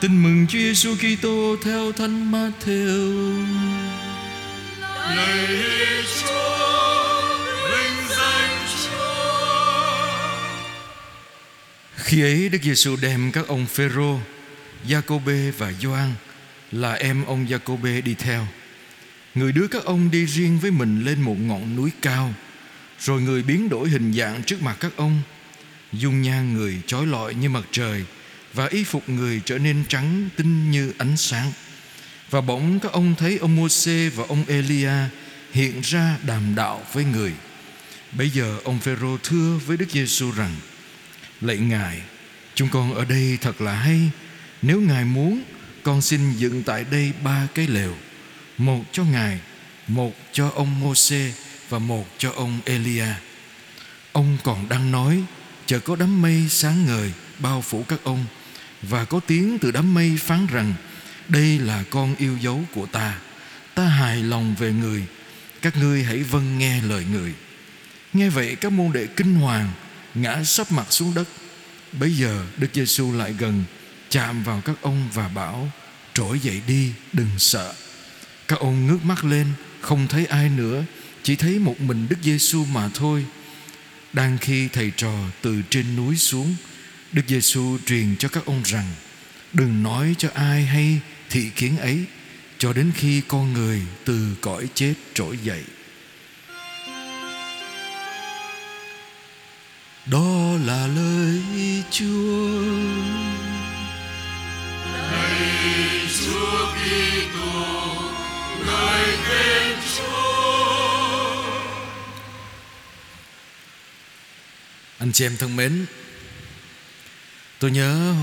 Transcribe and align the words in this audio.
Tin 0.00 0.22
mừng 0.22 0.46
Chúa 0.46 0.58
Giêsu 0.58 0.94
Kitô 0.96 1.56
theo 1.64 1.92
Thánh 1.92 2.32
Matthew. 2.32 3.46
Lạy 5.16 5.46
Chúa, 6.20 7.22
vinh 7.70 8.08
danh 8.08 8.66
Chúa. 8.84 10.06
Khi 11.96 12.22
ấy 12.22 12.48
Đức 12.48 12.62
Giêsu 12.62 12.96
đem 13.02 13.32
các 13.32 13.46
ông 13.48 13.66
Phêrô, 13.66 14.18
Giacôbê 14.88 15.50
và 15.58 15.72
Gioan 15.72 16.12
là 16.72 16.92
em 16.92 17.24
ông 17.24 17.46
Giacôbê 17.50 18.00
đi 18.00 18.14
theo. 18.14 18.46
Người 19.34 19.52
đưa 19.52 19.66
các 19.66 19.84
ông 19.84 20.10
đi 20.10 20.26
riêng 20.26 20.58
với 20.58 20.70
mình 20.70 21.04
lên 21.04 21.20
một 21.20 21.36
ngọn 21.40 21.76
núi 21.76 21.90
cao, 22.02 22.34
rồi 23.00 23.22
người 23.22 23.42
biến 23.42 23.68
đổi 23.68 23.88
hình 23.88 24.12
dạng 24.12 24.42
trước 24.42 24.62
mặt 24.62 24.76
các 24.80 24.92
ông. 24.96 25.22
Dung 25.92 26.22
nhan 26.22 26.54
người 26.54 26.76
chói 26.86 27.06
lọi 27.06 27.34
như 27.34 27.48
mặt 27.48 27.64
trời 27.72 28.04
và 28.54 28.66
y 28.66 28.84
phục 28.84 29.08
người 29.08 29.40
trở 29.44 29.58
nên 29.58 29.84
trắng 29.88 30.28
tinh 30.36 30.70
như 30.70 30.92
ánh 30.98 31.16
sáng. 31.16 31.52
Và 32.30 32.40
bỗng 32.40 32.80
các 32.80 32.92
ông 32.92 33.14
thấy 33.18 33.38
ông 33.38 33.56
Môsê 33.56 34.08
và 34.08 34.24
ông 34.28 34.44
Elia 34.48 34.92
hiện 35.52 35.80
ra 35.80 36.16
đàm 36.22 36.54
đạo 36.54 36.82
với 36.92 37.04
người. 37.04 37.32
Bây 38.12 38.30
giờ 38.30 38.58
ông 38.64 38.78
Phêrô 38.78 39.16
thưa 39.22 39.60
với 39.66 39.76
Đức 39.76 39.90
Giêsu 39.90 40.30
rằng: 40.30 40.54
Lạy 41.40 41.56
Ngài, 41.56 42.02
chúng 42.54 42.68
con 42.68 42.94
ở 42.94 43.04
đây 43.04 43.38
thật 43.40 43.60
là 43.60 43.74
hay. 43.74 44.10
Nếu 44.62 44.80
Ngài 44.80 45.04
muốn, 45.04 45.42
con 45.82 46.02
xin 46.02 46.32
dựng 46.32 46.62
tại 46.62 46.84
đây 46.90 47.12
ba 47.24 47.48
cái 47.54 47.66
lều, 47.66 47.94
một 48.58 48.84
cho 48.92 49.04
Ngài, 49.04 49.40
một 49.88 50.14
cho 50.32 50.50
ông 50.54 50.80
Môsê 50.80 51.32
và 51.68 51.78
một 51.78 52.06
cho 52.18 52.32
ông 52.32 52.60
Elia. 52.64 53.06
Ông 54.12 54.38
còn 54.44 54.68
đang 54.68 54.92
nói, 54.92 55.22
chờ 55.66 55.78
có 55.78 55.96
đám 55.96 56.22
mây 56.22 56.46
sáng 56.48 56.86
ngời 56.86 57.12
bao 57.38 57.62
phủ 57.62 57.84
các 57.88 57.98
ông 58.04 58.24
và 58.82 59.04
có 59.04 59.20
tiếng 59.20 59.58
từ 59.58 59.70
đám 59.70 59.94
mây 59.94 60.16
phán 60.20 60.46
rằng, 60.46 60.74
đây 61.28 61.58
là 61.58 61.84
con 61.90 62.14
yêu 62.14 62.38
dấu 62.40 62.64
của 62.74 62.86
ta. 62.86 63.18
Ta 63.74 63.84
hài 63.84 64.22
lòng 64.22 64.54
về 64.58 64.72
người. 64.72 65.04
Các 65.62 65.76
ngươi 65.76 66.04
hãy 66.04 66.18
vâng 66.18 66.58
nghe 66.58 66.82
lời 66.82 67.04
người. 67.12 67.34
Nghe 68.12 68.28
vậy, 68.28 68.56
các 68.56 68.72
môn 68.72 68.92
đệ 68.92 69.06
kinh 69.06 69.34
hoàng 69.34 69.72
ngã 70.14 70.44
sấp 70.44 70.72
mặt 70.72 70.86
xuống 70.90 71.14
đất. 71.14 71.28
Bấy 71.92 72.16
giờ, 72.16 72.44
đức 72.56 72.68
giêsu 72.74 73.12
lại 73.12 73.34
gần, 73.38 73.64
chạm 74.10 74.42
vào 74.42 74.60
các 74.64 74.76
ông 74.82 75.08
và 75.14 75.28
bảo, 75.28 75.72
trỗi 76.14 76.40
dậy 76.40 76.62
đi, 76.66 76.92
đừng 77.12 77.38
sợ. 77.38 77.74
Các 78.48 78.58
ông 78.58 78.86
ngước 78.86 79.04
mắt 79.04 79.24
lên, 79.24 79.46
không 79.80 80.08
thấy 80.08 80.26
ai 80.26 80.48
nữa, 80.48 80.84
chỉ 81.22 81.36
thấy 81.36 81.58
một 81.58 81.80
mình 81.80 82.06
đức 82.10 82.16
giêsu 82.22 82.64
mà 82.64 82.88
thôi. 82.94 83.24
Đang 84.12 84.38
khi 84.38 84.68
thầy 84.68 84.92
trò 84.96 85.14
từ 85.42 85.62
trên 85.70 85.96
núi 85.96 86.16
xuống 86.16 86.54
Đức 87.12 87.22
Giêsu 87.28 87.78
truyền 87.86 88.16
cho 88.18 88.28
các 88.28 88.46
ông 88.46 88.62
rằng 88.64 88.86
đừng 89.52 89.82
nói 89.82 90.14
cho 90.18 90.28
ai 90.34 90.62
hay 90.62 91.00
thị 91.30 91.50
kiến 91.56 91.78
ấy 91.78 92.04
cho 92.58 92.72
đến 92.72 92.92
khi 92.94 93.22
con 93.28 93.52
người 93.52 93.82
từ 94.04 94.36
cõi 94.40 94.68
chết 94.74 94.94
trỗi 95.14 95.38
dậy. 95.44 95.62
Đó 100.06 100.52
là 100.66 100.86
lời 100.86 101.42
Chúa. 101.90 102.62
Lạy 104.92 106.08
Chúa 106.20 106.66
Kitô, 106.72 107.92
ngài 108.66 109.04
khen 109.24 109.76
Chúa. 109.96 111.42
Anh 114.98 115.12
chị 115.12 115.24
em 115.24 115.36
thân 115.36 115.56
mến, 115.56 115.86
Tôi 117.60 117.70
nhớ 117.70 118.14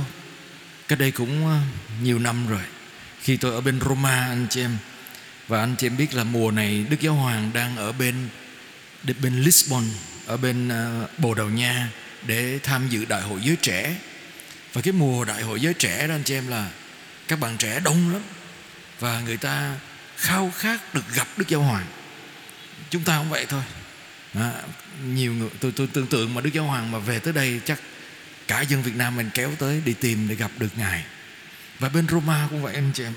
cách 0.88 1.00
đây 1.00 1.12
cũng 1.12 1.48
ờ, 1.48 1.60
nhiều 2.04 2.20
năm 2.20 2.48
rồi. 2.48 2.62
Khi 3.22 3.38
tôi 3.38 3.54
ở 3.54 3.62
bên 3.62 3.80
Roma 3.82 4.28
anh 4.28 4.48
chị 4.50 4.62
em. 4.62 4.78
Và 5.48 5.60
anh 5.60 5.76
chị 5.78 5.88
em 5.88 5.98
biết 5.98 6.14
là 6.14 6.24
mùa 6.24 6.52
này 6.52 6.86
Đức 6.90 6.98
Giáo 7.00 7.14
Hoàng 7.14 7.52
đang 7.54 7.78
ở 7.78 7.92
bên 7.92 8.16
bên 9.22 9.42
Lisbon 9.42 9.84
Ở 10.26 10.38
bên 10.38 10.70
ờ, 10.70 11.08
Bồ 11.18 11.34
Đào 11.34 11.50
Nha 11.50 11.90
Để 12.26 12.60
tham 12.64 12.90
dự 12.90 13.06
đại 13.06 13.22
hội 13.22 13.40
giới 13.44 13.56
trẻ. 13.56 13.96
Và 14.74 14.82
cái 14.82 14.94
mùa 14.94 15.26
đại 15.26 15.42
hội 15.42 15.62
giới 15.62 15.74
trẻ 15.74 16.08
đó 16.08 16.16
anh 16.16 16.24
chị 16.24 16.34
em 16.34 16.48
là 16.48 16.70
Các 17.28 17.40
bạn 17.40 17.58
trẻ 17.58 17.80
đông 17.84 18.14
lắm. 18.14 18.22
Và 19.00 19.22
người 19.22 19.38
ta 19.38 19.76
khao 20.18 20.52
khát 20.58 20.94
được 20.94 21.16
gặp 21.16 21.28
Đức 21.38 21.48
Giáo 21.48 21.62
Hoàng. 21.62 21.86
Chúng 22.90 23.04
ta 23.04 23.18
không 23.18 23.30
vậy 23.30 23.46
thôi. 23.50 23.64
À, 24.34 24.52
Nhiều 25.06 25.34
người 25.34 25.50
tôi, 25.60 25.72
tôi 25.72 25.88
tưởng 25.88 26.08
tượng 26.08 26.34
mà 26.34 26.42
Đức 26.42 26.54
Giáo 26.54 26.64
Hoàng 26.64 26.92
mà 26.92 27.00
về 27.00 27.20
tới 27.20 27.34
đây 27.34 27.62
chắc 27.66 27.80
cả 28.48 28.62
dân 28.62 28.84
Việt 28.84 28.96
Nam 28.96 29.16
mình 29.16 29.30
kéo 29.34 29.52
tới 29.60 29.82
đi 29.86 29.94
tìm 29.94 30.28
để 30.28 30.36
gặp 30.36 30.52
được 30.60 30.78
Ngài. 30.78 31.04
Và 31.80 31.90
bên 31.90 32.08
Roma 32.08 32.48
cũng 32.50 32.64
vậy 32.64 32.74
anh 32.74 32.92
chị 32.94 33.04
em. 33.04 33.14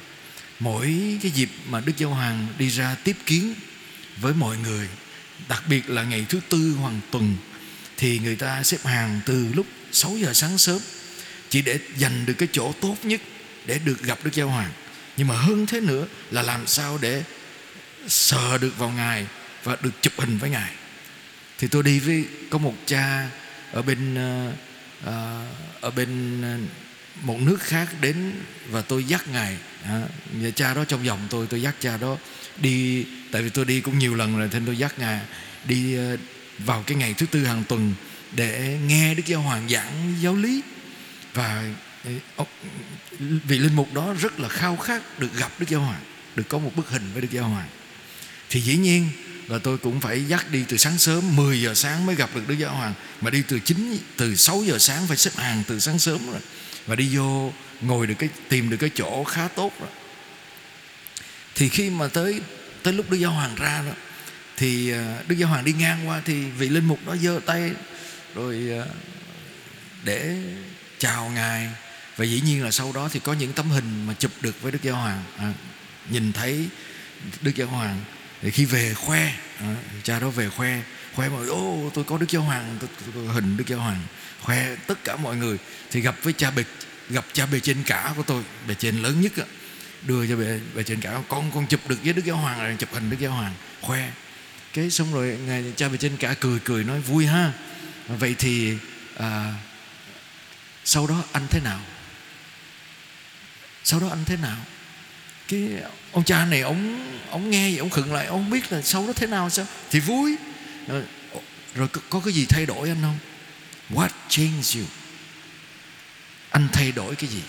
Mỗi 0.61 1.19
cái 1.23 1.31
dịp 1.31 1.51
mà 1.69 1.81
Đức 1.81 1.93
Giáo 1.97 2.11
Hoàng 2.11 2.47
đi 2.59 2.69
ra 2.71 2.95
tiếp 3.05 3.17
kiến 3.27 3.55
với 4.21 4.35
mọi 4.35 4.57
người 4.57 4.89
đặc 5.49 5.63
biệt 5.69 5.91
là 5.91 6.03
ngày 6.03 6.27
thứ 6.29 6.41
tư 6.49 6.75
hoàng 6.81 7.01
tuần 7.11 7.37
thì 7.97 8.19
người 8.19 8.37
ta 8.37 8.63
xếp 8.63 8.79
hàng 8.85 9.21
từ 9.27 9.47
lúc 9.55 9.67
6 9.93 10.17
giờ 10.17 10.33
sáng 10.33 10.59
sớm 10.59 10.79
chỉ 11.49 11.63
để 11.63 11.79
giành 11.97 12.27
được 12.27 12.35
cái 12.39 12.49
chỗ 12.53 12.73
tốt 12.81 12.97
nhất 13.03 13.21
để 13.67 13.79
được 13.85 14.03
gặp 14.03 14.19
Đức 14.25 14.35
Giáo 14.35 14.49
Hoàng. 14.49 14.71
Nhưng 15.17 15.29
mà 15.29 15.35
hơn 15.35 15.67
thế 15.67 15.81
nữa 15.81 16.07
là 16.31 16.43
làm 16.43 16.67
sao 16.67 16.99
để 17.01 17.23
sờ 18.09 18.59
được 18.59 18.79
vào 18.79 18.91
Ngài 18.91 19.27
và 19.65 19.77
được 19.83 20.03
chụp 20.03 20.13
hình 20.17 20.39
với 20.39 20.51
Ngài. 20.51 20.73
Thì 21.59 21.69
tôi 21.69 21.83
đi 21.83 21.99
với 21.99 22.25
có 22.51 22.59
một 22.59 22.75
cha 22.87 23.29
ở 23.73 23.83
bên 23.83 24.15
uh, 24.49 24.55
à, 25.07 25.47
ở 25.81 25.91
bên 25.91 26.43
ờ, 26.43 26.59
một 27.23 27.41
nước 27.41 27.61
khác 27.61 27.89
đến 28.01 28.33
và 28.71 28.83
tôi 28.83 29.05
dắt 29.05 29.29
ngài. 29.29 29.57
À, 29.85 30.03
cha 30.55 30.75
đó 30.75 30.85
trong 30.85 31.03
vòng 31.03 31.19
tôi 31.31 31.47
tôi 31.47 31.63
dắt 31.63 31.75
cha 31.81 31.97
đó 31.97 32.17
đi 32.57 33.07
tại 33.33 33.43
vì 33.43 33.51
tôi 33.51 33.65
đi 33.65 33.81
cũng 33.81 33.99
nhiều 33.99 34.15
lần 34.15 34.39
rồi 34.39 34.49
nên 34.53 34.67
tôi 34.67 34.79
dắt 34.79 34.99
ngài 34.99 35.21
đi 35.65 35.97
ờ, 35.97 36.17
vào 36.59 36.83
cái 36.87 36.97
ngày 36.97 37.15
thứ 37.15 37.27
tư 37.27 37.45
hàng 37.45 37.65
tuần 37.69 37.95
để 38.33 38.79
nghe 38.87 39.15
đức 39.15 39.27
giáo 39.27 39.41
hoàng 39.41 39.69
giảng 39.69 40.15
giáo 40.21 40.37
lý. 40.37 40.63
Và 41.35 41.65
vị 43.19 43.59
linh 43.59 43.77
mục 43.77 43.95
đó 43.95 44.15
rất 44.21 44.41
là 44.41 44.49
khao 44.49 44.77
khát 44.77 45.19
được 45.19 45.35
gặp 45.35 45.53
đức 45.59 45.69
giáo 45.69 45.81
hoàng 45.81 46.01
được 46.37 46.49
có 46.49 46.59
một 46.59 46.73
bức 46.77 46.89
hình 46.89 47.11
với 47.13 47.23
đức 47.23 47.29
giáo 47.31 47.45
hoàng. 47.45 47.69
Thì 48.51 48.61
dĩ 48.61 48.77
nhiên 48.77 49.09
và 49.51 49.59
tôi 49.59 49.79
cũng 49.79 50.01
phải 50.01 50.25
dắt 50.25 50.47
đi 50.51 50.65
từ 50.69 50.77
sáng 50.77 50.99
sớm 50.99 51.37
10 51.37 51.63
giờ 51.63 51.75
sáng 51.75 52.07
mới 52.07 52.17
gặp 52.17 52.31
được 52.35 52.49
Đức 52.49 52.55
Giáo 52.55 52.75
Hoàng. 52.75 52.95
Mà 53.21 53.31
đi 53.31 53.43
từ 53.49 53.59
9 53.59 53.99
từ 54.17 54.37
6 54.37 54.63
giờ 54.67 54.79
sáng 54.79 55.07
phải 55.07 55.17
xếp 55.17 55.31
hàng 55.37 55.63
từ 55.67 55.79
sáng 55.79 55.99
sớm 55.99 56.31
rồi. 56.31 56.41
Và 56.87 56.97
đi 56.97 57.17
vô 57.17 57.53
ngồi 57.81 58.07
được 58.07 58.15
cái 58.19 58.29
tìm 58.49 58.71
được 58.71 58.77
cái 58.77 58.91
chỗ 58.95 59.25
khá 59.25 59.49
tốt 59.49 59.73
rồi. 59.81 59.89
Thì 61.55 61.69
khi 61.69 61.91
mà 61.91 62.09
tới 62.09 62.41
tới 62.83 62.93
lúc 62.93 63.11
Đức 63.11 63.19
Giáo 63.19 63.31
Hoàng 63.31 63.55
ra 63.55 63.83
đó 63.87 63.93
thì 64.57 64.93
à, 64.93 65.17
Đức 65.29 65.37
Giáo 65.37 65.49
Hoàng 65.49 65.65
đi 65.65 65.73
ngang 65.73 66.09
qua 66.09 66.23
thì 66.25 66.45
vị 66.45 66.69
linh 66.69 66.85
mục 66.85 67.07
đó 67.07 67.17
giơ 67.17 67.41
tay 67.47 67.71
rồi 68.35 68.71
à, 68.71 68.85
để 70.05 70.37
chào 70.99 71.31
ngài. 71.35 71.69
Và 72.17 72.25
dĩ 72.25 72.41
nhiên 72.41 72.65
là 72.65 72.71
sau 72.71 72.93
đó 72.93 73.09
thì 73.13 73.21
có 73.21 73.33
những 73.33 73.53
tấm 73.53 73.71
hình 73.71 74.07
mà 74.07 74.15
chụp 74.19 74.33
được 74.41 74.63
với 74.63 74.73
Đức 74.73 74.83
Giáo 74.83 74.97
Hoàng. 74.97 75.23
À, 75.39 75.53
nhìn 76.11 76.33
thấy 76.33 76.69
Đức 77.41 77.53
Giáo 77.57 77.69
Hoàng 77.69 78.05
để 78.43 78.51
khi 78.51 78.65
về 78.65 78.95
khoe 78.95 79.33
à, 79.61 79.77
cha 80.03 80.21
đó 80.21 80.31
về 80.31 80.49
khoe 80.49 80.81
khoe 81.15 81.29
mọi 81.29 81.47
ô 81.47 81.91
tôi 81.95 82.05
có 82.05 82.19
đức 82.19 82.31
giáo 82.31 82.43
hoàng 82.43 82.77
tôi, 82.81 82.89
tôi, 83.01 83.09
tôi, 83.15 83.35
hình 83.35 83.57
đức 83.57 83.65
giáo 83.67 83.79
hoàng. 83.79 84.01
Khoe 84.41 84.77
tất 84.87 85.05
cả 85.05 85.17
mọi 85.17 85.37
người 85.37 85.59
thì 85.91 86.01
gặp 86.01 86.15
với 86.23 86.33
cha 86.33 86.51
bề 86.51 86.65
gặp 87.09 87.25
cha 87.33 87.47
bề 87.47 87.61
trên 87.61 87.83
cả 87.83 88.13
của 88.17 88.23
tôi 88.23 88.43
bề 88.69 88.75
trên 88.75 89.03
lớn 89.03 89.21
nhất 89.21 89.33
đưa 90.03 90.27
cho 90.27 90.37
bề, 90.37 90.61
bề 90.75 90.83
trên 90.83 91.01
cả. 91.01 91.23
Con 91.29 91.51
con 91.55 91.67
chụp 91.67 91.81
được 91.89 92.05
với 92.05 92.13
đức 92.13 92.25
giáo 92.25 92.37
hoàng 92.37 92.59
rồi 92.59 92.77
chụp 92.79 92.89
hình 92.93 93.11
đức 93.11 93.17
giáo 93.21 93.33
hoàng 93.33 93.55
khoe. 93.81 94.11
Cái 94.73 94.91
xong 94.91 95.15
rồi 95.15 95.39
ngài 95.47 95.73
cha 95.77 95.89
bề 95.89 95.97
trên 95.97 96.17
cả 96.17 96.35
cười 96.41 96.59
cười 96.59 96.85
nói 96.85 97.01
vui 97.01 97.27
ha. 97.27 97.53
Vậy 98.09 98.35
thì 98.39 98.77
à, 99.19 99.55
sau 100.85 101.07
đó 101.07 101.25
anh 101.33 101.47
thế 101.51 101.61
nào? 101.61 101.81
Sau 103.85 104.01
đó 104.01 104.09
anh 104.09 104.25
thế 104.27 104.37
nào? 104.37 104.57
Cái 105.51 105.69
ông 106.13 106.25
cha 106.25 106.45
này 106.45 106.61
ông 106.61 107.07
ông 107.31 107.51
nghe 107.51 107.71
vậy 107.71 107.79
ông 107.79 107.91
khựng 107.91 108.13
lại 108.13 108.27
ông 108.27 108.51
biết 108.51 108.73
là 108.73 108.83
sau 108.83 109.07
đó 109.07 109.13
thế 109.13 109.27
nào 109.27 109.51
sao? 109.51 109.67
Thì 109.91 110.01
vui. 110.01 110.37
Rồi, 110.87 111.03
rồi 111.75 111.89
có, 111.89 112.01
có 112.11 112.21
cái 112.25 112.35
gì 112.35 112.47
thay 112.47 112.67
đổi 112.67 112.89
anh 112.89 113.03
không? 113.03 113.19
What 113.91 114.09
changed 114.29 114.77
you? 114.77 114.85
Anh 116.51 116.69
thay 116.73 116.93
đổi 116.93 117.15
cái 117.15 117.31
gì? 117.31 117.43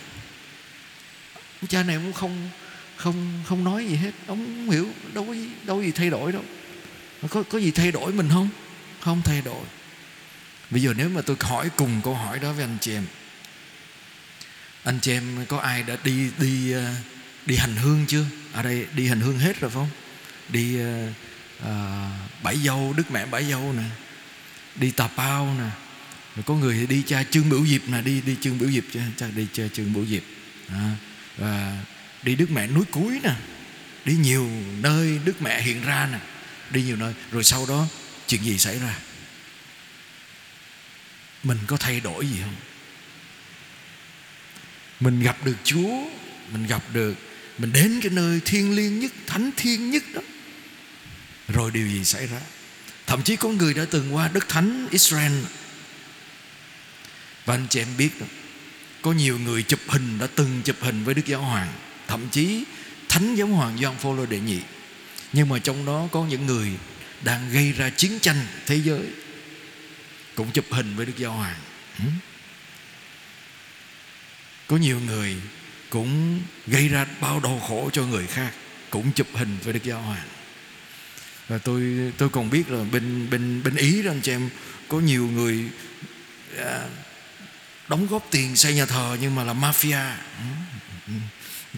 Ông 1.61 1.67
cha 1.67 1.83
này 1.83 1.95
cũng 1.95 2.13
không 2.13 2.49
không 2.95 3.43
không 3.47 3.63
nói 3.63 3.85
gì 3.85 3.95
hết. 3.95 4.11
Ông 4.27 4.45
không 4.45 4.69
hiểu 4.69 4.87
đâu 5.13 5.25
có 5.25 5.33
gì, 5.33 5.47
đâu 5.63 5.77
có 5.77 5.83
gì 5.83 5.91
thay 5.91 6.09
đổi 6.09 6.31
đâu. 6.31 6.43
Có 7.29 7.43
có 7.43 7.57
gì 7.57 7.71
thay 7.71 7.91
đổi 7.91 8.11
mình 8.11 8.29
không? 8.29 8.49
Không 8.99 9.21
thay 9.25 9.41
đổi. 9.41 9.63
Bây 10.69 10.81
giờ 10.81 10.93
nếu 10.97 11.09
mà 11.09 11.21
tôi 11.21 11.35
hỏi 11.39 11.69
cùng 11.75 12.01
câu 12.03 12.15
hỏi 12.15 12.39
đó 12.39 12.51
với 12.53 12.63
anh 12.63 12.77
chị 12.81 12.93
em. 12.93 13.05
Anh 14.83 14.99
chị 14.99 15.11
em 15.11 15.45
có 15.47 15.57
ai 15.57 15.83
đã 15.83 15.97
đi 16.03 16.29
đi 16.37 16.75
uh, 16.75 16.81
đi 17.45 17.55
hành 17.55 17.75
hương 17.75 18.05
chưa? 18.07 18.25
Ở 18.53 18.63
đây 18.63 18.85
đi 18.95 19.07
hành 19.07 19.19
hương 19.19 19.39
hết 19.39 19.59
rồi 19.59 19.71
phải 19.71 19.83
không? 19.83 19.89
Đi 20.49 20.79
ờ, 20.79 21.07
ờ, 21.59 22.07
uh, 22.37 22.43
bảy 22.43 22.57
dâu 22.57 22.93
đức 22.97 23.11
mẹ 23.11 23.25
bảy 23.25 23.45
dâu 23.45 23.73
nè. 23.73 23.83
Đi 24.75 24.91
tà 24.91 25.09
bao 25.15 25.55
nè. 25.59 25.69
Rồi 26.35 26.43
có 26.47 26.53
người 26.53 26.77
thì 26.79 26.87
đi 26.87 27.03
cha 27.07 27.23
chương 27.31 27.49
biểu 27.49 27.65
diệp 27.65 27.81
nè. 27.87 28.01
Đi 28.01 28.21
đi 28.21 28.35
chương 28.41 28.59
biểu 28.59 28.69
diệp 28.69 28.83
cha 29.17 29.27
đi 29.35 29.47
cha 29.53 29.63
chương 29.73 29.93
biểu 29.93 30.05
diệp. 30.05 30.23
À, 30.69 30.95
và 31.37 31.83
đi 32.23 32.35
Đức 32.35 32.51
Mẹ 32.51 32.67
núi 32.67 32.83
cuối 32.91 33.19
nè. 33.23 33.33
Đi 34.05 34.13
nhiều 34.13 34.49
nơi 34.81 35.19
Đức 35.25 35.41
Mẹ 35.41 35.61
hiện 35.61 35.83
ra 35.83 36.09
nè. 36.11 36.19
Đi 36.71 36.83
nhiều 36.83 36.95
nơi. 36.95 37.13
Rồi 37.31 37.43
sau 37.43 37.65
đó 37.65 37.87
chuyện 38.27 38.43
gì 38.43 38.57
xảy 38.57 38.79
ra? 38.79 38.95
Mình 41.43 41.57
có 41.67 41.77
thay 41.77 41.99
đổi 41.99 42.27
gì 42.27 42.37
không? 42.43 42.55
Mình 44.99 45.19
gặp 45.19 45.45
được 45.45 45.55
Chúa 45.63 46.05
mình 46.51 46.67
gặp 46.67 46.81
được 46.93 47.15
mình 47.61 47.73
đến 47.73 47.99
cái 48.01 48.11
nơi 48.11 48.39
thiêng 48.45 48.75
liêng 48.75 48.99
nhất, 48.99 49.11
thánh 49.27 49.51
thiêng 49.57 49.91
nhất 49.91 50.03
đó. 50.13 50.21
Rồi 51.47 51.71
điều 51.71 51.87
gì 51.87 52.03
xảy 52.03 52.27
ra? 52.27 52.39
Thậm 53.07 53.23
chí 53.23 53.35
có 53.35 53.49
người 53.49 53.73
đã 53.73 53.85
từng 53.91 54.15
qua 54.15 54.29
đất 54.33 54.49
thánh 54.49 54.87
Israel. 54.91 55.31
Và 57.45 57.55
anh 57.55 57.67
chị 57.69 57.79
em 57.79 57.87
biết 57.97 58.09
đó, 58.19 58.25
có 59.01 59.11
nhiều 59.11 59.39
người 59.39 59.63
chụp 59.63 59.79
hình, 59.87 60.17
đã 60.19 60.27
từng 60.35 60.61
chụp 60.63 60.75
hình 60.79 61.03
với 61.03 61.13
Đức 61.13 61.25
Giáo 61.25 61.41
Hoàng, 61.41 61.73
thậm 62.07 62.29
chí 62.31 62.63
Thánh 63.09 63.35
Giáo 63.35 63.47
Hoàng 63.47 63.77
Gioan 63.81 63.97
Phaolô 63.97 64.25
đệ 64.25 64.39
nhị. 64.39 64.59
Nhưng 65.33 65.49
mà 65.49 65.59
trong 65.59 65.85
đó 65.85 66.07
có 66.11 66.25
những 66.25 66.45
người 66.45 66.71
đang 67.23 67.51
gây 67.53 67.71
ra 67.71 67.89
chiến 67.89 68.19
tranh 68.19 68.45
thế 68.65 68.75
giới, 68.75 69.01
cũng 70.35 70.51
chụp 70.51 70.65
hình 70.69 70.95
với 70.95 71.05
Đức 71.05 71.17
Giáo 71.17 71.31
Hoàng. 71.31 71.59
Có 74.67 74.77
nhiều 74.77 74.99
người 74.99 75.35
cũng 75.91 76.41
gây 76.67 76.87
ra 76.87 77.05
bao 77.19 77.39
đau 77.39 77.59
khổ 77.67 77.89
cho 77.93 78.05
người 78.05 78.27
khác 78.27 78.51
cũng 78.89 79.11
chụp 79.11 79.27
hình 79.33 79.57
với 79.63 79.73
Đức 79.73 79.83
Giáo 79.83 80.01
Hoàng. 80.01 80.27
Và 81.47 81.57
tôi 81.57 82.11
tôi 82.17 82.29
còn 82.29 82.49
biết 82.49 82.69
là 82.69 82.83
bên 82.91 83.29
bên 83.29 83.63
bên 83.63 83.75
Ý 83.75 84.03
đó 84.03 84.11
anh 84.11 84.21
chị 84.21 84.31
em 84.31 84.49
có 84.87 84.99
nhiều 84.99 85.27
người 85.27 85.69
à, 86.57 86.79
đóng 87.87 88.07
góp 88.07 88.27
tiền 88.31 88.55
xây 88.55 88.73
nhà 88.73 88.85
thờ 88.85 89.17
nhưng 89.21 89.35
mà 89.35 89.43
là 89.43 89.53
mafia. 89.53 90.13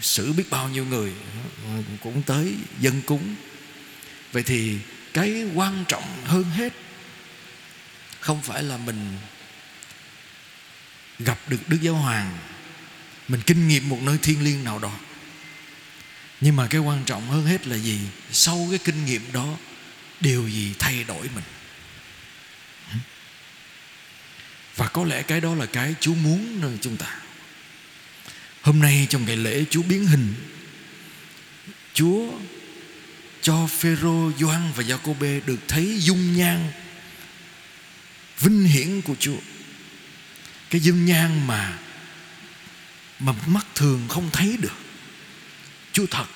Xử 0.00 0.32
biết 0.32 0.50
bao 0.50 0.68
nhiêu 0.68 0.84
người 0.84 1.12
cũng 2.02 2.22
tới 2.22 2.54
dân 2.80 3.02
cúng. 3.06 3.34
Vậy 4.32 4.42
thì 4.42 4.78
cái 5.12 5.44
quan 5.54 5.84
trọng 5.88 6.24
hơn 6.24 6.44
hết 6.44 6.72
không 8.20 8.42
phải 8.42 8.62
là 8.62 8.76
mình 8.76 9.16
gặp 11.18 11.38
được 11.48 11.68
đức 11.68 11.78
giáo 11.82 11.94
hoàng 11.94 12.38
mình 13.28 13.40
kinh 13.46 13.68
nghiệm 13.68 13.88
một 13.88 13.98
nơi 14.02 14.18
thiêng 14.22 14.44
liêng 14.44 14.64
nào 14.64 14.78
đó. 14.78 14.92
Nhưng 16.40 16.56
mà 16.56 16.66
cái 16.66 16.80
quan 16.80 17.04
trọng 17.04 17.28
hơn 17.28 17.46
hết 17.46 17.66
là 17.66 17.76
gì? 17.76 17.98
Sau 18.32 18.66
cái 18.70 18.78
kinh 18.78 19.04
nghiệm 19.06 19.32
đó, 19.32 19.56
điều 20.20 20.48
gì 20.48 20.74
thay 20.78 21.04
đổi 21.04 21.28
mình? 21.34 21.44
Và 24.76 24.88
có 24.88 25.04
lẽ 25.04 25.22
cái 25.22 25.40
đó 25.40 25.54
là 25.54 25.66
cái 25.66 25.94
chúa 26.00 26.14
muốn 26.14 26.60
nơi 26.60 26.78
chúng 26.80 26.96
ta. 26.96 27.16
Hôm 28.62 28.78
nay 28.78 29.06
trong 29.10 29.26
ngày 29.26 29.36
lễ, 29.36 29.64
chúa 29.70 29.82
biến 29.82 30.06
hình. 30.06 30.34
Chúa 31.94 32.32
cho 33.42 33.66
phêrô, 33.66 34.32
Gioan 34.38 34.72
và 34.76 34.82
Giacôbê 34.82 35.40
được 35.46 35.58
thấy 35.68 35.96
dung 36.00 36.36
nhan, 36.36 36.72
vinh 38.40 38.64
hiển 38.64 39.02
của 39.02 39.14
Chúa. 39.20 39.38
Cái 40.70 40.80
dung 40.80 41.04
nhan 41.04 41.46
mà 41.46 41.78
mà 43.24 43.32
mắt 43.46 43.66
thường 43.74 44.02
không 44.08 44.30
thấy 44.32 44.56
được. 44.60 44.76
Chúa 45.92 46.06
thật. 46.10 46.26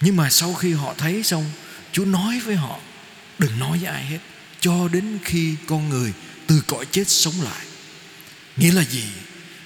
Nhưng 0.00 0.16
mà 0.16 0.30
sau 0.30 0.54
khi 0.54 0.72
họ 0.72 0.94
thấy 0.98 1.22
xong, 1.22 1.50
Chúa 1.92 2.04
nói 2.04 2.40
với 2.40 2.56
họ, 2.56 2.80
đừng 3.38 3.58
nói 3.58 3.78
với 3.78 3.90
ai 3.90 4.04
hết, 4.04 4.18
cho 4.60 4.88
đến 4.88 5.18
khi 5.24 5.54
con 5.66 5.88
người 5.88 6.12
từ 6.46 6.62
cõi 6.66 6.86
chết 6.90 7.08
sống 7.08 7.42
lại. 7.42 7.66
Nghĩa 8.56 8.72
là 8.72 8.84
gì? 8.84 9.04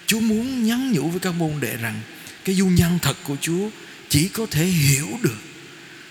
Chúa 0.06 0.20
muốn 0.20 0.64
nhắn 0.64 0.92
nhủ 0.92 1.10
với 1.10 1.20
các 1.20 1.34
môn 1.34 1.60
đệ 1.60 1.76
rằng, 1.76 2.00
cái 2.44 2.54
du 2.54 2.66
nhân 2.66 2.98
thật 3.02 3.16
của 3.24 3.36
Chúa 3.40 3.70
chỉ 4.08 4.28
có 4.28 4.46
thể 4.50 4.64
hiểu 4.64 5.18
được 5.22 5.38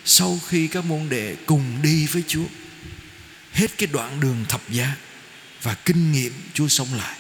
sau 0.05 0.39
khi 0.47 0.67
các 0.67 0.85
môn 0.85 1.09
đệ 1.09 1.35
cùng 1.45 1.81
đi 1.81 2.07
với 2.07 2.23
Chúa. 2.27 2.45
Hết 3.53 3.77
cái 3.77 3.87
đoạn 3.87 4.19
đường 4.19 4.45
thập 4.49 4.69
giá 4.69 4.95
và 5.61 5.73
kinh 5.73 6.11
nghiệm 6.11 6.33
Chúa 6.53 6.67
sống 6.67 6.93
lại. 6.93 7.17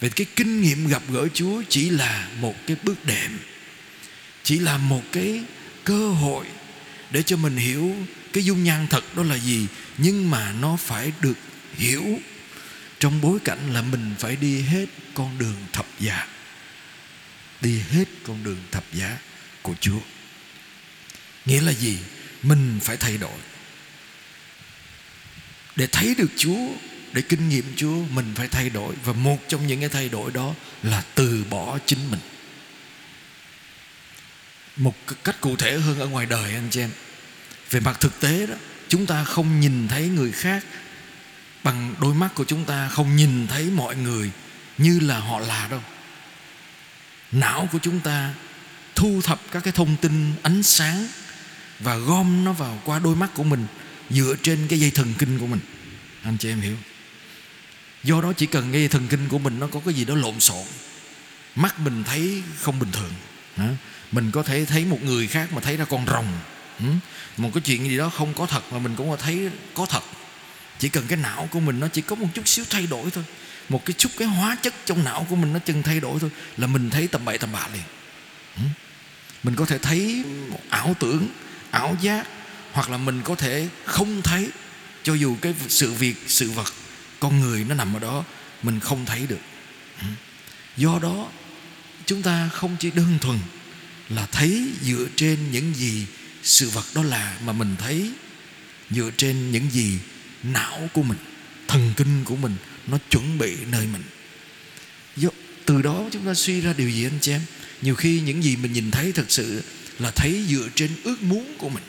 Vậy 0.00 0.10
cái 0.10 0.26
kinh 0.36 0.62
nghiệm 0.62 0.88
gặp 0.88 1.02
gỡ 1.08 1.28
Chúa 1.34 1.62
chỉ 1.68 1.90
là 1.90 2.28
một 2.40 2.54
cái 2.66 2.76
bước 2.82 3.04
đệm, 3.04 3.38
chỉ 4.42 4.58
là 4.58 4.78
một 4.78 5.02
cái 5.12 5.42
cơ 5.84 6.08
hội 6.08 6.46
để 7.10 7.22
cho 7.22 7.36
mình 7.36 7.56
hiểu 7.56 7.94
cái 8.32 8.44
dung 8.44 8.64
nhan 8.64 8.86
thật 8.90 9.16
đó 9.16 9.22
là 9.22 9.36
gì, 9.36 9.66
nhưng 9.98 10.30
mà 10.30 10.52
nó 10.52 10.76
phải 10.76 11.12
được 11.20 11.38
hiểu 11.76 12.04
trong 13.00 13.20
bối 13.20 13.38
cảnh 13.44 13.72
là 13.72 13.82
mình 13.82 14.14
phải 14.18 14.36
đi 14.36 14.60
hết 14.60 14.86
con 15.14 15.38
đường 15.38 15.56
thập 15.72 15.86
giá. 16.00 16.26
Đi 17.60 17.80
hết 17.90 18.04
con 18.26 18.44
đường 18.44 18.62
thập 18.70 18.84
giá 18.92 19.18
của 19.62 19.74
Chúa. 19.80 20.00
Nghĩa 21.46 21.60
là 21.60 21.72
gì? 21.72 21.98
Mình 22.42 22.78
phải 22.82 22.96
thay 22.96 23.18
đổi 23.18 23.38
Để 25.76 25.86
thấy 25.86 26.14
được 26.18 26.30
Chúa 26.36 26.68
để 27.12 27.22
kinh 27.22 27.48
nghiệm 27.48 27.64
Chúa, 27.76 27.96
Mình 28.10 28.32
phải 28.34 28.48
thay 28.48 28.70
đổi. 28.70 28.94
Và 29.04 29.12
một 29.12 29.38
trong 29.48 29.66
những 29.66 29.80
cái 29.80 29.88
thay 29.88 30.08
đổi 30.08 30.30
đó 30.30 30.54
Là 30.82 31.02
từ 31.14 31.44
bỏ 31.50 31.78
chính 31.86 32.10
mình. 32.10 32.20
Một 34.76 34.94
cách 35.24 35.40
cụ 35.40 35.56
thể 35.56 35.78
hơn 35.78 35.98
ở 35.98 36.06
ngoài 36.06 36.26
đời, 36.26 36.54
anh 36.54 36.68
chị 36.70 36.80
em. 36.80 36.90
Về 37.70 37.80
mặt 37.80 38.00
thực 38.00 38.20
tế 38.20 38.46
đó, 38.46 38.54
Chúng 38.88 39.06
ta 39.06 39.24
không 39.24 39.60
nhìn 39.60 39.88
thấy 39.88 40.08
người 40.08 40.32
khác 40.32 40.64
Bằng 41.64 41.94
đôi 42.00 42.14
mắt 42.14 42.34
của 42.34 42.44
chúng 42.44 42.64
ta, 42.64 42.88
Không 42.88 43.16
nhìn 43.16 43.46
thấy 43.46 43.70
mọi 43.70 43.96
người 43.96 44.30
Như 44.78 45.00
là 45.00 45.18
họ 45.18 45.38
là 45.38 45.68
đâu. 45.70 45.82
Não 47.32 47.68
của 47.72 47.78
chúng 47.82 48.00
ta 48.00 48.34
Thu 48.94 49.20
thập 49.24 49.40
các 49.50 49.64
cái 49.64 49.72
thông 49.72 49.96
tin 49.96 50.32
ánh 50.42 50.62
sáng 50.62 51.08
và 51.80 51.96
gom 51.96 52.44
nó 52.44 52.52
vào 52.52 52.78
qua 52.84 52.98
đôi 52.98 53.16
mắt 53.16 53.30
của 53.34 53.44
mình 53.44 53.66
dựa 54.10 54.34
trên 54.42 54.66
cái 54.68 54.80
dây 54.80 54.90
thần 54.90 55.14
kinh 55.18 55.38
của 55.38 55.46
mình. 55.46 55.60
Anh 56.22 56.36
chị 56.38 56.48
em 56.48 56.60
hiểu? 56.60 56.76
Do 58.08 58.20
đó 58.20 58.32
chỉ 58.32 58.46
cần 58.46 58.72
nghe 58.72 58.88
thần 58.88 59.08
kinh 59.08 59.28
của 59.28 59.38
mình, 59.38 59.60
nó 59.60 59.66
có 59.66 59.80
cái 59.84 59.94
gì 59.94 60.04
đó 60.04 60.14
lộn 60.14 60.40
xộn. 60.40 60.66
Mắt 61.54 61.80
mình 61.80 62.04
thấy 62.04 62.42
không 62.60 62.78
bình 62.78 62.92
thường. 62.92 63.12
Mình 64.12 64.30
có 64.30 64.42
thể 64.42 64.64
thấy 64.64 64.84
một 64.84 65.02
người 65.02 65.26
khác 65.26 65.52
mà 65.52 65.60
thấy 65.60 65.76
ra 65.76 65.84
con 65.84 66.06
rồng. 66.06 66.26
Một 67.36 67.50
cái 67.54 67.60
chuyện 67.60 67.88
gì 67.88 67.96
đó 67.96 68.08
không 68.08 68.34
có 68.34 68.46
thật 68.46 68.72
mà 68.72 68.78
mình 68.78 68.94
cũng 68.96 69.10
có 69.10 69.16
thấy 69.16 69.50
có 69.74 69.86
thật. 69.86 70.02
Chỉ 70.78 70.88
cần 70.88 71.06
cái 71.08 71.18
não 71.18 71.48
của 71.52 71.60
mình 71.60 71.80
nó 71.80 71.88
chỉ 71.88 72.00
có 72.00 72.16
một 72.16 72.26
chút 72.34 72.48
xíu 72.48 72.64
thay 72.70 72.86
đổi 72.86 73.10
thôi. 73.10 73.24
Một 73.68 73.84
cái 73.84 73.94
chút 73.98 74.12
cái 74.18 74.28
hóa 74.28 74.56
chất 74.62 74.74
trong 74.86 75.04
não 75.04 75.26
của 75.30 75.36
mình 75.36 75.52
nó 75.52 75.58
chừng 75.58 75.82
thay 75.82 76.00
đổi 76.00 76.20
thôi 76.20 76.30
là 76.56 76.66
mình 76.66 76.90
thấy 76.90 77.08
tầm 77.08 77.24
bậy 77.24 77.38
tầm 77.38 77.52
bạ 77.52 77.68
liền. 77.72 77.82
Mình 79.42 79.54
có 79.54 79.64
thể 79.64 79.78
thấy 79.78 80.24
một 80.50 80.60
ảo 80.68 80.96
tưởng, 81.00 81.28
ảo 81.70 81.96
giác, 82.02 82.26
hoặc 82.72 82.90
là 82.90 82.96
mình 82.96 83.22
có 83.24 83.34
thể 83.34 83.68
không 83.84 84.22
thấy, 84.22 84.50
cho 85.02 85.14
dù 85.14 85.36
cái 85.40 85.54
sự 85.68 85.92
việc, 85.92 86.14
sự 86.26 86.50
vật 86.50 86.72
con 87.20 87.40
người 87.40 87.64
nó 87.64 87.74
nằm 87.74 87.96
ở 87.96 87.98
đó 87.98 88.24
mình 88.62 88.80
không 88.80 89.06
thấy 89.06 89.26
được. 89.26 89.40
Ừ. 90.00 90.06
Do 90.76 90.98
đó 91.02 91.28
chúng 92.06 92.22
ta 92.22 92.48
không 92.48 92.76
chỉ 92.80 92.90
đơn 92.90 93.18
thuần 93.20 93.38
là 94.08 94.26
thấy 94.26 94.68
dựa 94.82 95.06
trên 95.16 95.38
những 95.50 95.74
gì 95.74 96.06
sự 96.42 96.68
vật 96.68 96.84
đó 96.94 97.02
là 97.02 97.38
mà 97.44 97.52
mình 97.52 97.76
thấy 97.78 98.12
dựa 98.90 99.10
trên 99.16 99.52
những 99.52 99.70
gì 99.70 99.98
não 100.42 100.90
của 100.92 101.02
mình 101.02 101.18
thần 101.68 101.92
kinh 101.96 102.24
của 102.24 102.36
mình 102.36 102.56
nó 102.86 102.98
chuẩn 103.10 103.38
bị 103.38 103.56
nơi 103.70 103.86
mình. 103.86 104.02
Do, 105.16 105.28
từ 105.66 105.82
đó 105.82 106.04
chúng 106.12 106.26
ta 106.26 106.34
suy 106.34 106.60
ra 106.60 106.72
điều 106.72 106.90
gì 106.90 107.06
anh 107.06 107.18
chị 107.20 107.32
em? 107.32 107.40
Nhiều 107.82 107.94
khi 107.94 108.20
những 108.20 108.44
gì 108.44 108.56
mình 108.56 108.72
nhìn 108.72 108.90
thấy 108.90 109.12
thật 109.12 109.24
sự 109.28 109.62
là 109.98 110.10
thấy 110.10 110.44
dựa 110.48 110.68
trên 110.74 110.90
ước 111.04 111.22
muốn 111.22 111.54
của 111.58 111.68
mình 111.68 111.82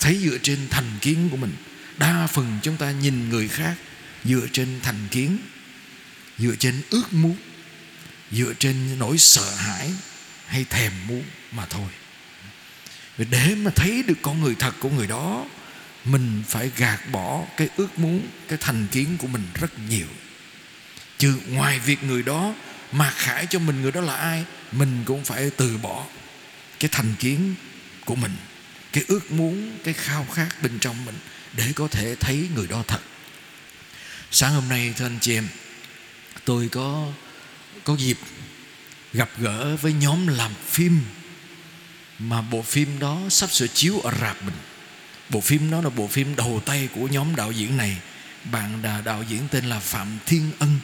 thấy 0.00 0.18
dựa 0.24 0.38
trên 0.42 0.58
thành 0.70 0.90
kiến 1.00 1.28
của 1.30 1.36
mình 1.36 1.52
đa 1.98 2.26
phần 2.26 2.58
chúng 2.62 2.76
ta 2.76 2.90
nhìn 2.90 3.28
người 3.28 3.48
khác 3.48 3.74
dựa 4.24 4.46
trên 4.52 4.80
thành 4.82 5.08
kiến, 5.10 5.38
dựa 6.38 6.54
trên 6.58 6.82
ước 6.90 7.12
muốn, 7.12 7.36
dựa 8.30 8.52
trên 8.58 8.98
nỗi 8.98 9.18
sợ 9.18 9.54
hãi 9.54 9.92
hay 10.46 10.64
thèm 10.70 10.92
muốn 11.06 11.24
mà 11.52 11.66
thôi. 11.66 11.88
Để 13.18 13.54
mà 13.54 13.70
thấy 13.76 14.02
được 14.02 14.18
con 14.22 14.42
người 14.42 14.54
thật 14.58 14.74
của 14.80 14.90
người 14.90 15.06
đó, 15.06 15.44
mình 16.04 16.42
phải 16.48 16.70
gạt 16.76 17.00
bỏ 17.12 17.44
cái 17.56 17.68
ước 17.76 17.98
muốn, 17.98 18.26
cái 18.48 18.58
thành 18.60 18.86
kiến 18.92 19.16
của 19.18 19.26
mình 19.26 19.42
rất 19.54 19.78
nhiều. 19.88 20.06
Chứ 21.18 21.40
ngoài 21.48 21.78
việc 21.78 22.04
người 22.04 22.22
đó 22.22 22.54
mặc 22.92 23.14
khải 23.16 23.46
cho 23.46 23.58
mình 23.58 23.82
người 23.82 23.92
đó 23.92 24.00
là 24.00 24.16
ai, 24.16 24.44
mình 24.72 25.02
cũng 25.04 25.24
phải 25.24 25.50
từ 25.56 25.78
bỏ 25.78 26.06
cái 26.80 26.88
thành 26.92 27.14
kiến 27.18 27.54
của 28.04 28.14
mình, 28.14 28.32
cái 28.92 29.04
ước 29.08 29.32
muốn, 29.32 29.78
cái 29.84 29.94
khao 29.94 30.26
khát 30.34 30.62
bên 30.62 30.78
trong 30.78 31.04
mình 31.04 31.14
để 31.56 31.72
có 31.74 31.88
thể 31.88 32.14
thấy 32.14 32.48
người 32.54 32.66
đó 32.66 32.84
thật. 32.86 33.00
Sáng 34.30 34.54
hôm 34.54 34.68
nay, 34.68 34.94
thưa 34.96 35.06
anh 35.06 35.18
chị 35.20 35.34
em, 35.34 35.48
tôi 36.44 36.68
có 36.68 37.08
có 37.84 37.96
dịp 37.96 38.18
gặp 39.12 39.30
gỡ 39.38 39.76
với 39.76 39.92
nhóm 39.92 40.26
làm 40.26 40.52
phim 40.66 41.00
mà 42.18 42.42
bộ 42.42 42.62
phim 42.62 42.98
đó 42.98 43.20
sắp 43.30 43.50
sửa 43.52 43.66
chiếu 43.66 44.00
ở 44.00 44.12
rạp 44.20 44.42
mình. 44.42 44.54
Bộ 45.30 45.40
phim 45.40 45.70
đó 45.70 45.80
là 45.80 45.90
bộ 45.90 46.06
phim 46.06 46.36
đầu 46.36 46.62
tay 46.66 46.88
của 46.94 47.08
nhóm 47.08 47.36
đạo 47.36 47.52
diễn 47.52 47.76
này. 47.76 47.96
Bạn 48.44 48.82
là 48.82 49.00
đạo 49.00 49.24
diễn 49.28 49.48
tên 49.50 49.64
là 49.64 49.80
phạm 49.80 50.18
thiên 50.26 50.50
ân. 50.58 50.78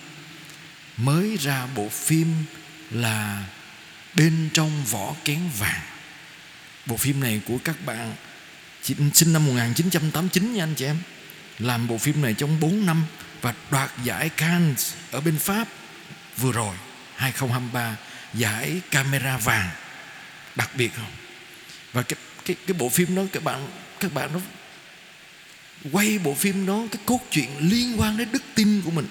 Mới 0.96 1.36
ra 1.36 1.66
bộ 1.66 1.88
phim 1.88 2.28
là 2.90 3.44
bên 4.14 4.50
trong 4.52 4.84
vỏ 4.84 5.14
kén 5.24 5.40
vàng. 5.58 5.82
Bộ 6.86 6.96
phim 6.96 7.20
này 7.20 7.40
của 7.46 7.58
các 7.64 7.86
bạn 7.86 8.14
sinh 9.14 9.32
năm 9.32 9.46
1989 9.46 10.54
nha 10.54 10.64
anh 10.64 10.74
chị 10.74 10.84
em. 10.84 10.98
Làm 11.58 11.88
bộ 11.88 11.98
phim 11.98 12.22
này 12.22 12.34
trong 12.34 12.60
4 12.60 12.86
năm 12.86 13.04
và 13.40 13.54
đoạt 13.70 13.90
giải 14.04 14.28
Cannes 14.28 14.94
ở 15.10 15.20
bên 15.20 15.38
Pháp 15.38 15.68
vừa 16.36 16.52
rồi 16.52 16.76
2023 17.16 17.96
giải 18.34 18.80
camera 18.90 19.36
vàng, 19.36 19.70
đặc 20.54 20.70
biệt 20.74 20.90
không? 20.96 21.12
Và 21.92 22.02
cái 22.02 22.16
cái 22.44 22.56
cái 22.66 22.74
bộ 22.78 22.88
phim 22.88 23.14
đó, 23.14 23.22
các 23.32 23.44
bạn 23.44 23.68
các 24.00 24.14
bạn 24.14 24.30
nó 24.32 24.40
quay 25.92 26.18
bộ 26.18 26.34
phim 26.34 26.66
đó, 26.66 26.82
cái 26.90 27.02
cốt 27.06 27.20
truyện 27.30 27.48
liên 27.60 28.00
quan 28.00 28.16
đến 28.16 28.28
đức 28.32 28.42
tin 28.54 28.82
của 28.84 28.90
mình. 28.90 29.06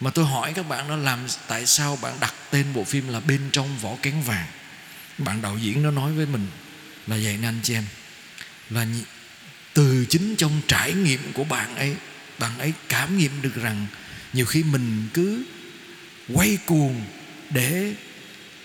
Mà 0.00 0.10
tôi 0.10 0.24
hỏi 0.24 0.52
các 0.52 0.68
bạn 0.68 0.88
nó 0.88 0.96
làm 0.96 1.26
tại 1.48 1.66
sao 1.66 1.98
bạn 2.02 2.14
đặt 2.20 2.34
tên 2.50 2.66
bộ 2.74 2.84
phim 2.84 3.08
là 3.08 3.20
bên 3.20 3.40
trong 3.52 3.78
vỏ 3.78 3.96
kén 4.02 4.20
vàng? 4.20 4.46
Bạn 5.18 5.42
đạo 5.42 5.58
diễn 5.58 5.82
nó 5.82 5.90
nói 5.90 6.12
với 6.12 6.26
mình 6.26 6.46
là 7.06 7.16
vậy 7.22 7.36
nên 7.36 7.44
anh 7.44 7.60
chị 7.62 7.74
em 7.74 7.84
là 8.70 8.86
từ 9.74 10.04
chính 10.08 10.36
trong 10.36 10.60
trải 10.68 10.92
nghiệm 10.92 11.32
của 11.32 11.44
bạn 11.44 11.76
ấy 11.76 11.96
bạn 12.38 12.58
ấy 12.58 12.72
cảm 12.88 13.18
nghiệm 13.18 13.42
được 13.42 13.54
rằng 13.54 13.86
nhiều 14.32 14.46
khi 14.46 14.62
mình 14.62 15.08
cứ 15.14 15.44
quay 16.34 16.58
cuồng 16.66 17.04
để 17.50 17.94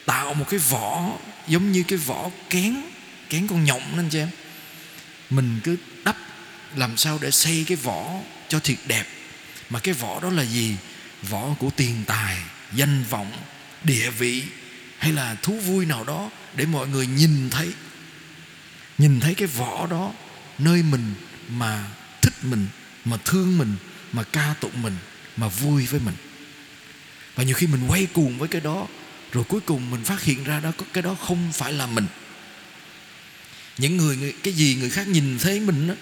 tạo 0.05 0.33
một 0.33 0.45
cái 0.49 0.59
vỏ 0.59 1.11
giống 1.47 1.71
như 1.71 1.83
cái 1.87 1.97
vỏ 1.97 2.29
kén 2.49 2.75
kén 3.29 3.47
con 3.47 3.63
nhộng 3.63 3.97
nên 3.97 4.09
chị 4.09 4.19
em. 4.19 4.29
Mình 5.29 5.59
cứ 5.63 5.77
đắp 6.05 6.17
làm 6.75 6.97
sao 6.97 7.19
để 7.21 7.31
xây 7.31 7.65
cái 7.67 7.77
vỏ 7.77 8.19
cho 8.49 8.59
thiệt 8.59 8.77
đẹp. 8.87 9.05
Mà 9.69 9.79
cái 9.79 9.93
vỏ 9.93 10.19
đó 10.19 10.29
là 10.29 10.43
gì? 10.43 10.75
Vỏ 11.29 11.55
của 11.59 11.69
tiền 11.75 12.03
tài, 12.07 12.37
danh 12.73 13.03
vọng, 13.09 13.31
địa 13.83 14.09
vị 14.09 14.43
hay 14.97 15.11
là 15.11 15.35
thú 15.41 15.59
vui 15.59 15.85
nào 15.85 16.03
đó 16.03 16.29
để 16.55 16.65
mọi 16.65 16.87
người 16.87 17.07
nhìn 17.07 17.49
thấy 17.49 17.71
nhìn 18.97 19.19
thấy 19.19 19.35
cái 19.35 19.47
vỏ 19.47 19.87
đó 19.87 20.13
nơi 20.57 20.83
mình 20.83 21.13
mà 21.49 21.87
thích 22.21 22.33
mình 22.41 22.67
mà 23.05 23.17
thương 23.25 23.57
mình 23.57 23.75
mà 24.11 24.23
ca 24.23 24.55
tụng 24.59 24.81
mình 24.81 24.97
mà 25.37 25.47
vui 25.47 25.85
với 25.85 25.99
mình. 25.99 26.15
Và 27.35 27.43
nhiều 27.43 27.55
khi 27.55 27.67
mình 27.67 27.87
quay 27.87 28.07
cuồng 28.13 28.37
với 28.37 28.47
cái 28.47 28.61
đó 28.61 28.87
rồi 29.31 29.43
cuối 29.43 29.61
cùng 29.61 29.91
mình 29.91 30.03
phát 30.03 30.23
hiện 30.23 30.43
ra 30.43 30.59
đó 30.59 30.71
có 30.77 30.85
cái 30.93 31.03
đó 31.03 31.15
không 31.15 31.51
phải 31.53 31.73
là 31.73 31.87
mình. 31.87 32.07
Những 33.77 33.97
người 33.97 34.33
cái 34.43 34.53
gì 34.53 34.75
người 34.75 34.89
khác 34.89 35.07
nhìn 35.07 35.39
thấy 35.39 35.59
mình 35.59 35.87
đó, 35.87 35.93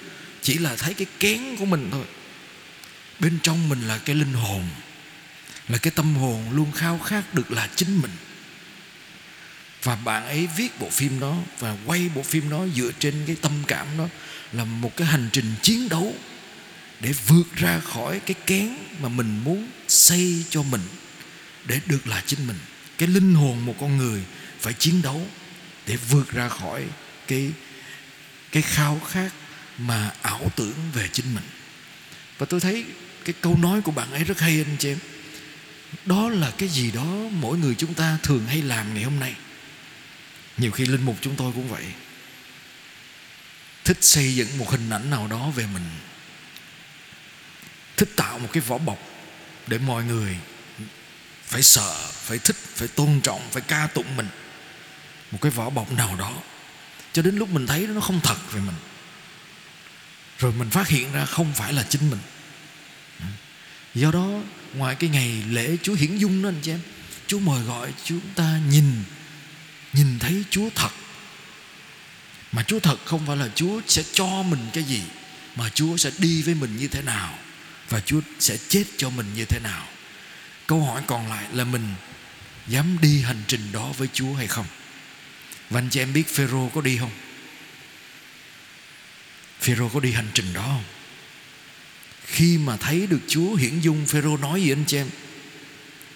chỉ 0.42 0.58
là 0.58 0.76
thấy 0.76 0.94
cái 0.94 1.08
kén 1.20 1.56
của 1.60 1.66
mình 1.66 1.90
thôi. 1.92 2.06
Bên 3.20 3.40
trong 3.44 3.70
mình 3.70 3.82
là 3.82 3.98
cái 3.98 4.16
linh 4.16 4.34
hồn 4.34 4.68
là 5.68 5.78
cái 5.78 5.92
tâm 5.92 6.16
hồn 6.16 6.52
luôn 6.52 6.72
khao 6.72 7.00
khát 7.00 7.34
được 7.34 7.52
là 7.52 7.70
chính 7.76 8.02
mình 8.02 8.12
và 9.84 9.96
bạn 9.96 10.26
ấy 10.26 10.48
viết 10.58 10.80
bộ 10.80 10.90
phim 10.90 11.20
đó 11.20 11.38
và 11.60 11.78
quay 11.86 12.10
bộ 12.16 12.24
phim 12.24 12.50
đó 12.50 12.66
dựa 12.76 12.92
trên 13.00 13.14
cái 13.28 13.36
tâm 13.42 13.52
cảm 13.68 13.88
đó 13.98 14.08
là 14.52 14.66
một 14.66 14.98
cái 14.98 15.08
hành 15.08 15.30
trình 15.32 15.56
chiến 15.62 15.90
đấu 15.90 16.16
để 17.00 17.14
vượt 17.28 17.56
ra 17.56 17.80
khỏi 17.80 18.20
cái 18.20 18.36
kén 18.46 18.70
mà 19.02 19.10
mình 19.10 19.44
muốn 19.44 19.68
xây 19.88 20.46
cho 20.50 20.64
mình 20.64 20.82
để 21.66 21.80
được 21.86 22.08
là 22.08 22.24
chính 22.26 22.48
mình. 22.48 22.58
Cái 22.98 23.08
linh 23.08 23.34
hồn 23.34 23.66
một 23.66 23.76
con 23.80 23.98
người 23.98 24.22
phải 24.60 24.74
chiến 24.74 25.02
đấu 25.02 25.28
để 25.88 25.98
vượt 26.10 26.32
ra 26.32 26.50
khỏi 26.50 26.86
cái 27.28 27.52
cái 28.52 28.64
khao 28.64 29.02
khát 29.10 29.32
mà 29.78 30.12
ảo 30.22 30.52
tưởng 30.56 30.74
về 30.94 31.10
chính 31.12 31.34
mình. 31.36 31.44
Và 32.38 32.46
tôi 32.46 32.60
thấy 32.60 32.86
cái 33.26 33.34
câu 33.42 33.58
nói 33.58 33.82
của 33.82 33.92
bạn 33.92 34.12
ấy 34.12 34.24
rất 34.24 34.40
hay, 34.40 34.64
anh 34.68 34.78
chị 34.80 34.90
em. 34.90 34.98
Đó 36.06 36.30
là 36.30 36.52
cái 36.58 36.70
gì 36.70 36.92
đó 36.92 37.06
mỗi 37.32 37.58
người 37.58 37.76
chúng 37.76 37.94
ta 37.94 38.18
thường 38.24 38.46
hay 38.48 38.62
làm 38.62 38.94
ngày 38.94 39.04
hôm 39.04 39.20
nay 39.20 39.36
nhiều 40.62 40.72
khi 40.72 40.86
linh 40.86 41.06
mục 41.06 41.18
chúng 41.22 41.36
tôi 41.36 41.52
cũng 41.56 41.68
vậy. 41.68 41.86
Thích 43.84 43.98
xây 44.02 44.36
dựng 44.36 44.58
một 44.58 44.72
hình 44.72 44.90
ảnh 44.90 45.10
nào 45.10 45.28
đó 45.28 45.50
về 45.50 45.66
mình. 45.74 45.84
Thích 47.98 48.10
tạo 48.16 48.40
một 48.40 48.50
cái 48.54 48.62
vỏ 48.62 48.78
bọc 48.78 49.00
để 49.68 49.78
mọi 49.78 50.04
người 50.04 50.38
phải 51.46 51.64
sợ, 51.64 52.12
phải 52.12 52.38
thích, 52.38 52.56
phải 52.56 52.88
tôn 52.88 53.22
trọng, 53.22 53.50
phải 53.52 53.62
ca 53.62 53.88
tụng 53.88 54.18
mình. 54.18 54.28
Một 55.32 55.38
cái 55.42 55.52
vỏ 55.52 55.70
bọc 55.70 55.92
nào 55.92 56.16
đó. 56.16 56.34
Cho 57.14 57.22
đến 57.22 57.36
lúc 57.36 57.50
mình 57.50 57.68
thấy 57.68 57.88
nó 57.88 58.02
không 58.02 58.20
thật 58.24 58.52
về 58.52 58.62
mình. 58.62 58.76
Rồi 60.40 60.54
mình 60.54 60.70
phát 60.70 60.88
hiện 60.88 61.14
ra 61.14 61.26
không 61.26 61.54
phải 61.54 61.74
là 61.74 61.84
chính 61.90 62.10
mình. 62.10 62.20
Do 63.96 64.12
đó, 64.12 64.30
ngoài 64.74 64.96
cái 64.96 65.10
ngày 65.10 65.44
lễ 65.48 65.78
Chúa 65.84 65.94
hiển 65.94 66.18
dung 66.18 66.44
đó, 66.44 66.50
anh 66.50 66.60
chị 66.62 66.72
em, 66.72 66.80
Chúa 67.28 67.40
mời 67.40 67.64
gọi 67.64 67.94
chúng 68.04 68.22
ta 68.36 68.60
nhìn 68.70 69.04
nhìn 69.94 70.20
thấy 70.20 70.44
Chúa 70.50 70.70
thật. 70.76 70.90
Mà 72.52 72.64
Chúa 72.64 72.80
thật 72.80 72.98
không 73.06 73.26
phải 73.28 73.38
là 73.38 73.50
Chúa 73.56 73.82
sẽ 73.88 74.04
cho 74.14 74.44
mình 74.44 74.70
cái 74.74 74.84
gì, 74.84 75.02
mà 75.56 75.70
Chúa 75.70 75.98
sẽ 75.98 76.12
đi 76.18 76.42
với 76.42 76.56
mình 76.56 76.78
như 76.78 76.88
thế 76.88 77.02
nào, 77.02 77.38
và 77.90 78.00
Chúa 78.00 78.22
sẽ 78.40 78.58
chết 78.68 78.84
cho 78.98 79.10
mình 79.10 79.34
như 79.36 79.46
thế 79.46 79.60
nào. 79.60 79.88
Câu 80.68 80.84
hỏi 80.84 81.02
còn 81.08 81.30
lại 81.30 81.46
là 81.54 81.64
mình 81.64 81.94
dám 82.68 82.98
đi 83.02 83.22
hành 83.22 83.44
trình 83.48 83.72
đó 83.72 83.92
với 83.98 84.08
Chúa 84.14 84.34
hay 84.34 84.48
không? 84.48 84.66
Và 85.70 85.80
anh 85.80 85.90
chị 85.90 86.00
em 86.00 86.14
biết 86.14 86.28
Phêrô 86.28 86.70
có 86.70 86.82
đi 86.82 86.98
không? 86.98 87.12
Phêrô 89.62 89.90
có 89.90 90.00
đi 90.00 90.12
hành 90.12 90.30
trình 90.34 90.54
đó 90.54 90.62
không? 90.62 90.84
Khi 92.26 92.58
mà 92.58 92.78
thấy 92.78 93.08
được 93.08 93.22
Chúa 93.28 93.56
hiển 93.56 93.80
dung 93.80 94.06
Phêrô 94.06 94.38
nói 94.38 94.62
gì 94.62 94.72
anh 94.72 94.84
chị 94.88 94.98
em? 94.98 95.10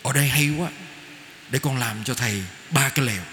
Ở 0.04 0.14
đây 0.14 0.28
hay 0.28 0.50
quá, 0.50 0.70
để 1.50 1.60
con 1.60 1.78
làm 1.78 2.04
cho 2.04 2.14
thầy 2.14 2.42
ba 2.72 2.90
cái 2.90 3.06
lèo 3.06 3.24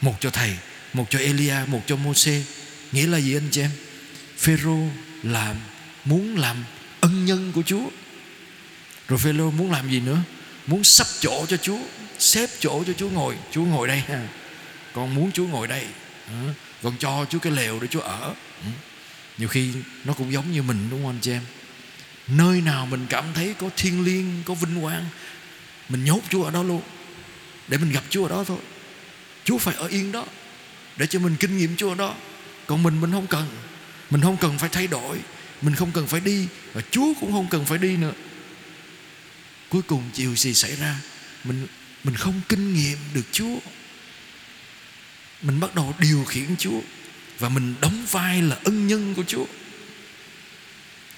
một 0.00 0.14
cho 0.20 0.30
thầy, 0.30 0.56
một 0.92 1.06
cho 1.10 1.18
Elia, 1.18 1.56
một 1.66 1.82
cho 1.86 1.96
Môse 1.96 2.42
nghĩa 2.92 3.06
là 3.06 3.18
gì 3.18 3.36
anh 3.36 3.48
chị 3.50 3.60
em? 3.60 3.70
Phêrô 4.38 4.78
làm, 5.22 5.56
muốn 6.04 6.36
làm 6.38 6.64
ân 7.00 7.24
nhân 7.24 7.52
của 7.52 7.62
Chúa. 7.62 7.88
Rồi 9.08 9.18
Phêrô 9.18 9.50
muốn 9.50 9.72
làm 9.72 9.90
gì 9.90 10.00
nữa? 10.00 10.18
Muốn 10.66 10.84
sắp 10.84 11.06
chỗ 11.20 11.46
cho 11.48 11.56
Chúa, 11.56 11.78
xếp 12.18 12.50
chỗ 12.60 12.84
cho 12.86 12.92
Chúa 12.92 13.08
ngồi. 13.08 13.36
Chúa 13.50 13.64
ngồi 13.64 13.88
đây. 13.88 14.02
Ha 14.08 14.28
con 14.92 15.14
muốn 15.14 15.32
Chúa 15.32 15.46
ngồi 15.46 15.68
đây. 15.68 15.86
Con 16.82 16.96
cho 16.98 17.26
Chúa 17.30 17.38
cái 17.38 17.52
lều 17.52 17.80
để 17.80 17.86
Chúa 17.86 18.00
ở. 18.00 18.34
Nhiều 19.38 19.48
khi 19.48 19.72
nó 20.04 20.12
cũng 20.12 20.32
giống 20.32 20.52
như 20.52 20.62
mình, 20.62 20.88
đúng 20.90 21.02
không 21.02 21.10
anh 21.10 21.20
chị 21.20 21.30
em? 21.30 21.42
Nơi 22.26 22.60
nào 22.60 22.86
mình 22.86 23.06
cảm 23.10 23.24
thấy 23.34 23.54
có 23.58 23.70
thiên 23.76 24.04
liêng, 24.04 24.42
có 24.44 24.54
vinh 24.54 24.80
quang, 24.80 25.04
mình 25.88 26.04
nhốt 26.04 26.20
Chúa 26.30 26.44
ở 26.44 26.50
đó 26.50 26.62
luôn. 26.62 26.82
Để 27.68 27.78
mình 27.78 27.92
gặp 27.92 28.04
Chúa 28.10 28.26
ở 28.26 28.28
đó 28.28 28.44
thôi. 28.46 28.58
Chúa 29.46 29.58
phải 29.58 29.74
ở 29.74 29.86
yên 29.86 30.12
đó, 30.12 30.26
để 30.96 31.06
cho 31.06 31.18
mình 31.18 31.36
kinh 31.40 31.58
nghiệm 31.58 31.76
Chúa 31.76 31.94
đó. 31.94 32.14
Còn 32.66 32.82
mình 32.82 33.00
mình 33.00 33.12
không 33.12 33.26
cần. 33.26 33.46
Mình 34.10 34.20
không 34.20 34.36
cần 34.36 34.58
phải 34.58 34.68
thay 34.68 34.86
đổi. 34.86 35.18
Mình 35.62 35.74
không 35.74 35.92
cần 35.92 36.06
phải 36.06 36.20
đi, 36.20 36.46
và 36.72 36.82
Chúa 36.90 37.12
cũng 37.20 37.32
không 37.32 37.46
cần 37.50 37.64
phải 37.64 37.78
đi 37.78 37.96
nữa. 37.96 38.12
Cuối 39.68 39.82
cùng 39.82 40.10
chiều 40.12 40.36
gì 40.36 40.54
xảy 40.54 40.76
ra? 40.76 41.00
Mình 41.44 41.66
mình 42.04 42.14
không 42.14 42.40
kinh 42.48 42.74
nghiệm 42.74 42.98
được 43.14 43.22
Chúa. 43.32 43.58
Mình 45.42 45.60
bắt 45.60 45.74
đầu 45.74 45.94
điều 45.98 46.24
khiển 46.24 46.56
Chúa, 46.58 46.80
và 47.38 47.48
mình 47.48 47.74
đóng 47.80 48.06
vai 48.10 48.42
là 48.42 48.56
ân 48.64 48.86
nhân 48.86 49.14
của 49.14 49.24
Chúa. 49.26 49.46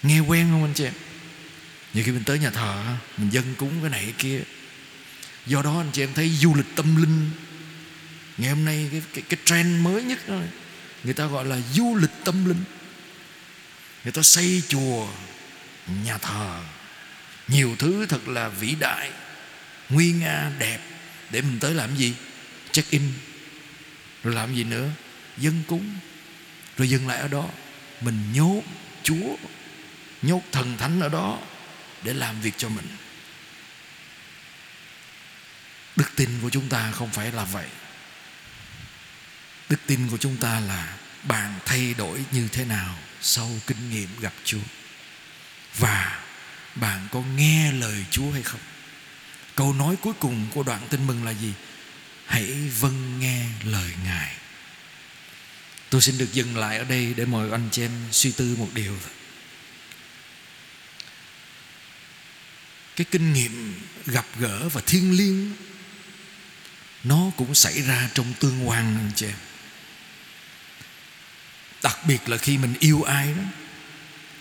Nghe 0.03 0.21
quen 0.21 0.49
không 0.51 0.65
anh 0.65 0.75
chị 0.75 0.85
em? 0.85 0.93
Nhiều 1.95 2.05
khi 2.05 2.13
mình 2.13 2.25
tới 2.25 2.39
nhà 2.39 2.51
thờ, 2.51 2.85
mình 3.17 3.31
dân 3.31 3.55
cúng 3.59 3.73
cái 3.81 3.91
này 3.91 4.03
cái 4.03 4.15
kia. 4.19 4.41
Do 5.47 5.63
đó 5.63 5.79
anh 5.79 5.91
chị 5.93 6.03
em 6.03 6.15
thấy 6.15 6.29
du 6.29 6.55
lịch 6.55 6.77
tâm 6.77 6.97
linh 6.97 7.31
ngày 8.38 8.50
hôm 8.50 8.64
nay 8.64 8.88
cái 8.92 9.02
cái, 9.14 9.25
cái 9.28 9.38
trend 9.45 9.85
mới 9.85 10.02
nhất 10.02 10.28
đó 10.28 10.37
người 11.04 11.14
ta 11.14 11.26
gọi 11.26 11.45
là 11.45 11.59
du 11.73 11.97
lịch 11.97 12.11
tâm 12.25 12.45
linh. 12.45 12.64
Người 14.04 14.12
ta 14.12 14.23
xây 14.23 14.62
chùa 14.68 15.09
nhà 16.04 16.18
thờ 16.18 16.61
nhiều 17.49 17.76
thứ 17.78 18.07
thật 18.07 18.28
là 18.28 18.49
vĩ 18.49 18.75
đại 18.80 19.11
nguy 19.88 20.12
nga 20.12 20.50
đẹp. 20.59 20.78
Để 21.30 21.42
mình 21.42 21.59
tới 21.61 21.75
làm 21.75 21.97
gì? 21.97 22.14
Check 22.73 22.90
in. 22.90 23.02
Rồi 24.25 24.35
làm 24.35 24.54
gì 24.54 24.64
nữa? 24.64 24.88
Dân 25.37 25.62
cúng. 25.66 25.95
Rồi 26.76 26.88
dừng 26.88 27.09
lại 27.09 27.18
ở 27.18 27.28
đó. 27.28 27.49
Mình 28.00 28.33
nhốt 28.33 28.62
chúa 29.02 29.37
nhốt 30.23 30.42
thần 30.52 30.76
thánh 30.78 31.00
ở 31.00 31.09
đó 31.09 31.38
để 32.02 32.14
làm 32.14 32.40
việc 32.40 32.54
cho 32.57 32.68
mình. 32.68 32.87
Đức 35.97 36.11
tin 36.16 36.28
của 36.42 36.50
chúng 36.50 36.68
ta 36.68 36.92
không 36.92 37.11
phải 37.11 37.33
là 37.33 37.45
vậy 37.45 37.66
đức 39.69 39.77
tin 39.87 40.09
của 40.09 40.17
chúng 40.17 40.37
ta 40.37 40.61
là 40.61 40.97
bạn 41.23 41.59
thay 41.67 41.95
đổi 41.95 42.25
như 42.33 42.49
thế 42.53 42.65
nào 42.65 42.99
sau 43.21 43.51
kinh 43.67 43.91
nghiệm 43.91 44.09
gặp 44.21 44.33
chúa? 44.45 44.59
Và 45.79 46.23
bạn 46.75 47.09
có 47.13 47.23
nghe 47.37 47.73
lời 47.73 48.05
chúa 48.11 48.31
hay 48.31 48.43
không? 48.43 48.61
Câu 49.55 49.73
nói 49.73 49.97
cuối 49.97 50.15
cùng 50.19 50.47
của 50.55 50.63
đoạn 50.63 50.81
tin 50.91 51.07
mừng 51.07 51.25
là 51.25 51.31
gì? 51.31 51.53
Hãy 52.27 52.71
vâng 52.81 53.21
nghe 53.21 53.47
lời 53.65 53.91
ngài. 54.05 54.35
Tôi 55.91 56.01
xin 56.01 56.19
được 56.19 56.33
dừng 56.33 56.57
lại 56.57 56.79
ở 56.79 56.85
đây 56.85 57.15
để 57.17 57.25
mời 57.25 57.51
anh 57.51 57.69
chị 57.73 57.83
em 57.83 57.93
suy 58.13 58.33
tư 58.33 58.57
một 58.59 58.69
điều. 58.75 58.97
Thôi 59.03 59.13
cái 62.99 63.07
kinh 63.11 63.33
nghiệm 63.33 63.75
gặp 64.07 64.27
gỡ 64.39 64.69
và 64.69 64.81
thiêng 64.87 65.17
liêng, 65.17 65.53
nó 67.05 67.31
cũng 67.37 67.55
xảy 67.55 67.83
ra 67.83 68.11
trong 68.15 68.35
tương 68.41 68.69
quan, 68.69 68.97
anh 68.97 69.11
chị 69.17 69.27
em 69.27 69.35
đặc 71.83 71.99
biệt 72.09 72.29
là 72.29 72.37
khi 72.37 72.59
mình 72.59 72.75
yêu 72.79 73.03
ai 73.03 73.35
đó. 73.37 73.43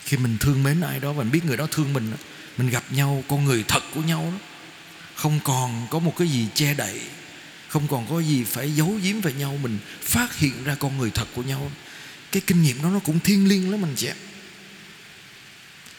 Khi 0.04 0.16
mình 0.16 0.38
thương 0.38 0.62
mến 0.62 0.80
ai 0.80 1.00
đó 1.00 1.12
và 1.12 1.22
mình 1.22 1.32
biết 1.32 1.44
người 1.44 1.56
đó 1.56 1.66
thương 1.70 1.92
mình 1.92 2.12
mình 2.56 2.70
gặp 2.70 2.84
nhau, 2.90 3.24
con 3.28 3.44
người 3.44 3.64
thật 3.68 3.82
của 3.94 4.02
nhau 4.02 4.32
đó. 4.32 4.46
Không 5.14 5.40
còn 5.44 5.86
có 5.90 5.98
một 5.98 6.14
cái 6.18 6.28
gì 6.28 6.46
che 6.54 6.74
đậy, 6.74 7.00
không 7.68 7.88
còn 7.88 8.06
có 8.06 8.20
gì 8.20 8.44
phải 8.44 8.74
giấu 8.74 8.98
giếm 9.02 9.20
về 9.20 9.32
nhau, 9.32 9.58
mình 9.62 9.78
phát 10.00 10.38
hiện 10.38 10.64
ra 10.64 10.74
con 10.74 10.98
người 10.98 11.10
thật 11.10 11.26
của 11.34 11.42
nhau. 11.42 11.70
Cái 12.32 12.42
kinh 12.46 12.62
nghiệm 12.62 12.82
đó 12.82 12.88
nó 12.88 12.98
cũng 12.98 13.20
thiêng 13.20 13.48
liêng 13.48 13.70
lắm 13.70 13.84
anh 13.84 13.94
chị 13.96 14.06
em. 14.06 14.16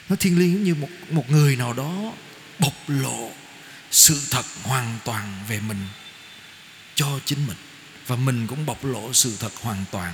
Nó 0.09 0.15
thiêng 0.15 0.39
liêng 0.39 0.63
như 0.63 0.75
một 0.75 0.89
một 1.09 1.29
người 1.29 1.55
nào 1.55 1.73
đó 1.73 2.13
bộc 2.59 2.73
lộ 2.87 3.31
sự 3.91 4.21
thật 4.31 4.45
hoàn 4.63 4.99
toàn 5.05 5.43
về 5.49 5.59
mình 5.59 5.87
cho 6.95 7.19
chính 7.25 7.47
mình. 7.47 7.57
Và 8.07 8.15
mình 8.15 8.47
cũng 8.47 8.65
bộc 8.65 8.85
lộ 8.85 9.13
sự 9.13 9.37
thật 9.39 9.51
hoàn 9.61 9.85
toàn 9.91 10.13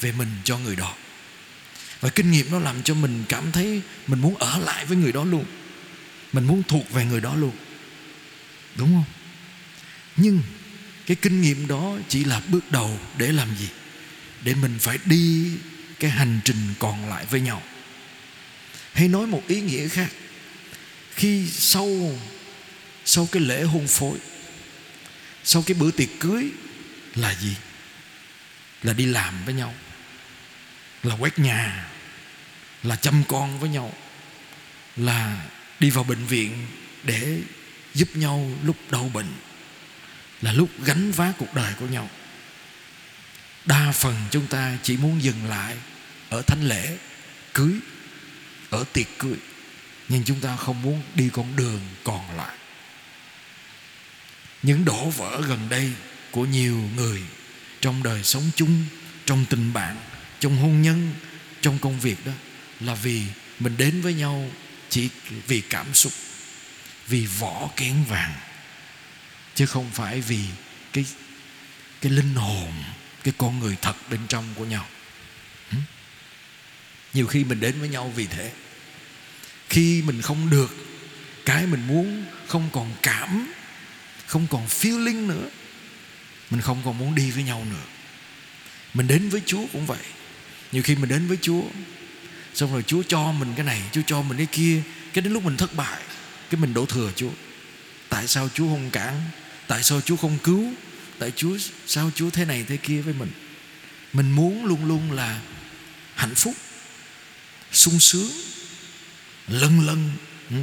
về 0.00 0.12
mình 0.12 0.28
cho 0.44 0.58
người 0.58 0.76
đó. 0.76 0.94
Và 2.00 2.08
kinh 2.10 2.30
nghiệm 2.30 2.50
nó 2.50 2.58
làm 2.58 2.82
cho 2.82 2.94
mình 2.94 3.24
cảm 3.28 3.52
thấy 3.52 3.82
mình 4.06 4.20
muốn 4.20 4.36
ở 4.36 4.58
lại 4.58 4.86
với 4.86 4.96
người 4.96 5.12
đó 5.12 5.24
luôn. 5.24 5.44
Mình 6.32 6.44
muốn 6.44 6.62
thuộc 6.62 6.92
về 6.92 7.04
người 7.04 7.20
đó 7.20 7.34
luôn. 7.36 7.52
Đúng 8.76 8.94
không? 8.94 9.04
Nhưng 10.16 10.42
cái 11.06 11.16
kinh 11.22 11.40
nghiệm 11.40 11.66
đó 11.66 11.96
chỉ 12.08 12.24
là 12.24 12.42
bước 12.48 12.70
đầu 12.70 12.98
để 13.18 13.32
làm 13.32 13.48
gì? 13.58 13.68
Để 14.42 14.54
mình 14.54 14.78
phải 14.80 14.98
đi 15.04 15.52
cái 16.00 16.10
hành 16.10 16.40
trình 16.44 16.74
còn 16.78 17.08
lại 17.08 17.26
với 17.30 17.40
nhau. 17.40 17.62
Hay 18.92 19.08
nói 19.08 19.26
một 19.26 19.42
ý 19.48 19.60
nghĩa 19.60 19.88
khác. 19.88 20.12
Khi 21.14 21.46
sau 21.48 22.18
sau 23.04 23.28
cái 23.32 23.42
lễ 23.42 23.62
hôn 23.62 23.86
phối, 23.86 24.18
sau 25.44 25.62
cái 25.62 25.74
bữa 25.74 25.90
tiệc 25.90 26.08
cưới 26.20 26.50
là 27.14 27.34
gì? 27.40 27.54
Là 28.84 28.92
đi 28.92 29.06
làm 29.06 29.44
với 29.44 29.54
nhau, 29.54 29.74
là 31.02 31.14
quét 31.14 31.38
nhà, 31.38 31.88
là 32.82 32.96
chăm 32.96 33.22
con 33.28 33.60
với 33.60 33.68
nhau, 33.68 33.94
là 34.96 35.46
đi 35.80 35.90
vào 35.90 36.04
bệnh 36.04 36.26
viện 36.26 36.66
để 37.02 37.38
giúp 37.94 38.16
nhau 38.16 38.50
lúc 38.62 38.76
đau 38.90 39.10
bệnh, 39.14 39.32
là 40.42 40.52
lúc 40.52 40.68
gánh 40.84 41.12
vác 41.12 41.34
cuộc 41.38 41.54
đời 41.54 41.74
của 41.80 41.86
nhau. 41.86 42.10
Đa 43.64 43.92
phần 43.92 44.16
chúng 44.30 44.46
ta 44.46 44.78
chỉ 44.82 44.96
muốn 44.96 45.22
dừng 45.22 45.48
lại 45.48 45.76
ở 46.28 46.42
thánh 46.42 46.62
lễ, 46.62 46.98
cưới, 47.54 47.72
ở 48.70 48.84
tiệc 48.92 49.06
cưới, 49.18 49.36
nhưng 50.08 50.24
chúng 50.24 50.40
ta 50.40 50.56
không 50.56 50.82
muốn 50.82 51.02
đi 51.14 51.30
con 51.32 51.56
đường 51.56 51.80
còn 52.04 52.36
lại. 52.36 52.56
Những 54.62 54.84
đổ 54.84 55.10
vỡ 55.10 55.42
gần 55.48 55.68
đây 55.68 55.92
của 56.30 56.44
nhiều 56.44 56.82
người 56.96 57.22
trong 57.84 58.02
đời 58.02 58.22
sống 58.22 58.50
chung, 58.56 58.84
trong 59.26 59.44
tình 59.50 59.72
bạn, 59.72 59.96
trong 60.40 60.56
hôn 60.56 60.82
nhân, 60.82 61.12
trong 61.60 61.78
công 61.78 62.00
việc 62.00 62.26
đó, 62.26 62.32
là 62.80 62.94
vì 62.94 63.22
mình 63.60 63.76
đến 63.76 64.00
với 64.00 64.14
nhau 64.14 64.50
chỉ 64.88 65.08
vì 65.46 65.60
cảm 65.60 65.94
xúc, 65.94 66.12
vì 67.08 67.26
vỏ 67.26 67.70
kén 67.76 68.04
vàng, 68.08 68.34
chứ 69.54 69.66
không 69.66 69.90
phải 69.90 70.20
vì 70.20 70.40
cái 70.92 71.04
cái 72.00 72.12
linh 72.12 72.34
hồn, 72.34 72.72
cái 73.24 73.34
con 73.38 73.58
người 73.58 73.76
thật 73.82 73.96
bên 74.10 74.20
trong 74.28 74.44
của 74.54 74.64
nhau. 74.64 74.86
Nhiều 77.14 77.26
khi 77.26 77.44
mình 77.44 77.60
đến 77.60 77.80
với 77.80 77.88
nhau 77.88 78.12
vì 78.16 78.26
thế. 78.26 78.52
Khi 79.68 80.02
mình 80.02 80.22
không 80.22 80.50
được, 80.50 80.74
cái 81.44 81.66
mình 81.66 81.86
muốn 81.86 82.24
không 82.46 82.70
còn 82.72 82.94
cảm, 83.02 83.52
không 84.26 84.46
còn 84.50 84.66
feeling 84.66 85.26
nữa 85.26 85.48
mình 86.54 86.62
không 86.62 86.82
còn 86.84 86.98
muốn 86.98 87.14
đi 87.14 87.30
với 87.30 87.42
nhau 87.42 87.66
nữa. 87.70 87.84
Mình 88.94 89.06
đến 89.06 89.28
với 89.28 89.42
chúa 89.46 89.66
cũng 89.72 89.86
vậy. 89.86 89.98
Nhiều 90.72 90.82
khi 90.82 90.94
mình 90.96 91.08
đến 91.08 91.26
với 91.26 91.38
chúa, 91.42 91.62
xong 92.54 92.72
rồi 92.72 92.82
chúa 92.82 93.02
cho 93.08 93.32
mình 93.32 93.52
cái 93.56 93.66
này, 93.66 93.82
chúa 93.92 94.00
cho 94.06 94.22
mình 94.22 94.36
cái 94.36 94.46
kia, 94.46 94.82
cái 95.12 95.22
đến 95.22 95.32
lúc 95.32 95.44
mình 95.44 95.56
thất 95.56 95.74
bại, 95.74 96.02
cái 96.50 96.60
mình 96.60 96.74
đổ 96.74 96.86
thừa 96.86 97.12
chúa. 97.16 97.30
Tại 98.08 98.26
sao 98.26 98.48
chúa 98.54 98.68
không 98.68 98.90
cản? 98.90 99.20
Tại 99.66 99.82
sao 99.82 100.00
chúa 100.00 100.16
không 100.16 100.38
cứu? 100.38 100.72
Tại 101.18 101.32
chúa, 101.36 101.58
sao 101.86 102.10
chúa 102.14 102.30
thế 102.30 102.44
này 102.44 102.64
thế 102.68 102.76
kia 102.76 103.00
với 103.00 103.14
mình? 103.14 103.30
Mình 104.12 104.30
muốn 104.30 104.64
luôn 104.64 104.84
luôn 104.84 105.12
là 105.12 105.40
hạnh 106.14 106.34
phúc, 106.34 106.54
sung 107.72 108.00
sướng 108.00 108.30
lân 109.48 109.86
lân 109.86 110.10
ừ. 110.50 110.56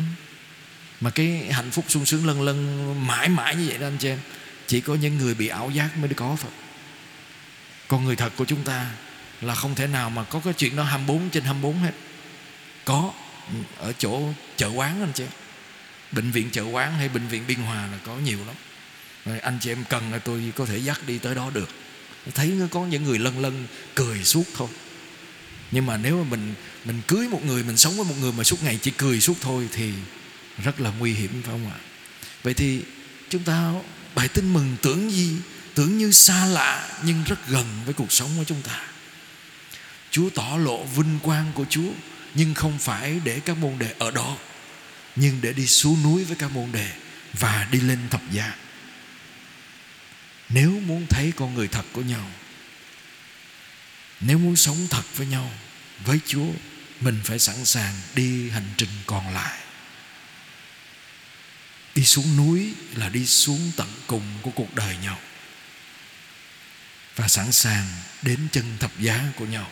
mà 1.02 1.10
cái 1.10 1.52
hạnh 1.52 1.72
phúc 1.72 1.86
sung 1.88 2.06
sướng 2.06 2.28
lân 2.28 2.42
lân 2.42 2.96
mãi 3.08 3.30
mãi 3.30 3.56
như 3.56 3.66
vậy 3.68 3.78
đó 3.78 3.88
anh 3.88 3.98
chị 3.98 4.08
em 4.08 4.20
chỉ 4.72 4.82
có 4.82 4.96
những 4.96 5.18
người 5.18 5.34
bị 5.34 5.48
ảo 5.48 5.72
giác 5.72 5.98
mới 5.98 6.10
có 6.14 6.38
thôi 6.42 6.52
Còn 7.88 8.06
người 8.06 8.16
thật 8.16 8.34
của 8.36 8.46
chúng 8.46 8.64
ta 8.64 8.92
là 9.42 9.56
không 9.56 9.76
thể 9.76 9.88
nào 9.88 10.10
mà 10.10 10.24
có 10.24 10.42
cái 10.44 10.54
chuyện 10.54 10.76
đó 10.76 10.84
24 10.84 11.30
trên 11.30 11.44
24 11.44 11.80
hết. 11.80 11.92
Có. 12.86 13.14
Ở 13.78 13.94
chỗ 13.98 14.22
chợ 14.58 14.68
quán 14.68 15.02
anh 15.02 15.12
chị 15.14 15.24
bệnh 16.12 16.32
viện 16.32 16.50
chợ 16.52 16.64
quán 16.64 16.94
hay 16.94 17.10
bệnh 17.10 17.28
viện 17.28 17.44
biên 17.48 17.58
hòa 17.58 17.88
là 17.88 17.98
có 18.06 18.16
nhiều 18.16 18.38
lắm. 18.46 18.56
Rồi 19.26 19.40
anh 19.40 19.58
chị 19.62 19.72
em 19.72 19.84
cần 19.90 20.12
là 20.12 20.20
tôi 20.20 20.54
có 20.56 20.66
thể 20.66 20.78
dắt 20.78 21.02
đi 21.08 21.18
tới 21.18 21.36
đó 21.36 21.52
được. 21.54 21.70
Thấy 22.36 22.54
có 22.72 22.86
những 22.86 23.04
người 23.04 23.20
lân 23.20 23.40
lân, 23.40 23.68
cười 23.96 24.24
suốt 24.24 24.44
thôi. 24.56 24.70
Nhưng 25.72 25.86
mà 25.86 25.98
nếu 25.98 26.24
mà 26.24 26.30
mình 26.30 26.54
mình 26.86 27.02
cưới 27.08 27.28
một 27.28 27.46
người, 27.46 27.64
mình 27.64 27.78
sống 27.78 27.98
với 27.98 28.06
một 28.06 28.16
người 28.22 28.32
mà 28.32 28.44
suốt 28.44 28.64
ngày 28.64 28.80
chỉ 28.82 28.92
cười 28.92 29.22
suốt 29.22 29.38
thôi 29.42 29.68
thì 29.72 29.94
rất 30.64 30.82
là 30.82 30.92
nguy 31.00 31.14
hiểm 31.14 31.42
phải 31.44 31.52
không 31.52 31.72
ạ? 31.72 31.78
Vậy 32.44 32.54
thì 32.54 32.82
chúng 33.30 33.44
ta 33.44 33.74
bài 34.16 34.28
tin 34.28 34.54
mừng 34.54 34.78
tưởng 34.82 35.12
gì, 35.12 35.36
tưởng 35.74 35.98
như 35.98 36.12
xa 36.12 36.46
lạ 36.46 36.90
nhưng 37.04 37.24
rất 37.24 37.48
gần 37.48 37.66
với 37.86 37.94
cuộc 37.94 38.12
sống 38.12 38.30
của 38.38 38.44
chúng 38.44 38.62
ta. 38.62 38.84
Chúa 40.12 40.30
tỏ 40.30 40.58
lộ 40.58 40.84
vinh 40.84 41.20
quang 41.20 41.52
của 41.54 41.66
Chúa, 41.70 41.92
nhưng 42.36 42.54
không 42.54 42.80
phải 42.80 43.20
để 43.24 43.40
các 43.40 43.58
môn 43.58 43.80
đệ 43.80 43.94
ở 44.00 44.12
đó, 44.12 44.38
nhưng 45.16 45.42
để 45.42 45.54
đi 45.54 45.68
xuống 45.68 46.04
núi 46.04 46.24
với 46.24 46.36
các 46.36 46.52
môn 46.52 46.72
đệ 46.72 46.92
và 47.34 47.68
đi 47.72 47.80
lên 47.80 48.00
thập 48.10 48.22
giá. 48.32 48.56
Nếu 50.50 50.72
muốn 50.72 51.06
thấy 51.10 51.32
con 51.36 51.54
người 51.54 51.68
thật 51.68 51.86
của 51.94 52.02
nhau, 52.02 52.32
nếu 54.20 54.38
muốn 54.38 54.56
sống 54.56 54.88
thật 54.90 55.04
với 55.16 55.28
nhau, 55.28 55.52
với 56.06 56.20
chúa, 56.26 56.48
mình 57.00 57.20
phải 57.24 57.40
sẵn 57.40 57.66
sàng 57.66 57.94
đi 58.16 58.50
hành 58.50 58.70
trình 58.78 58.90
còn 59.06 59.34
lại 59.34 59.60
đi 61.96 62.04
xuống 62.04 62.38
núi 62.38 62.74
là 62.96 63.10
đi 63.10 63.26
xuống 63.26 63.72
tận 63.76 63.88
cùng 64.08 64.24
của 64.42 64.52
cuộc 64.52 64.76
đời 64.76 64.96
nhau. 65.04 65.20
Và 67.16 67.28
sẵn 67.28 67.52
sàng 67.52 67.88
đến 68.22 68.40
chân 68.52 68.78
thập 68.80 69.00
giá 69.00 69.24
của 69.36 69.46
nhau. 69.46 69.72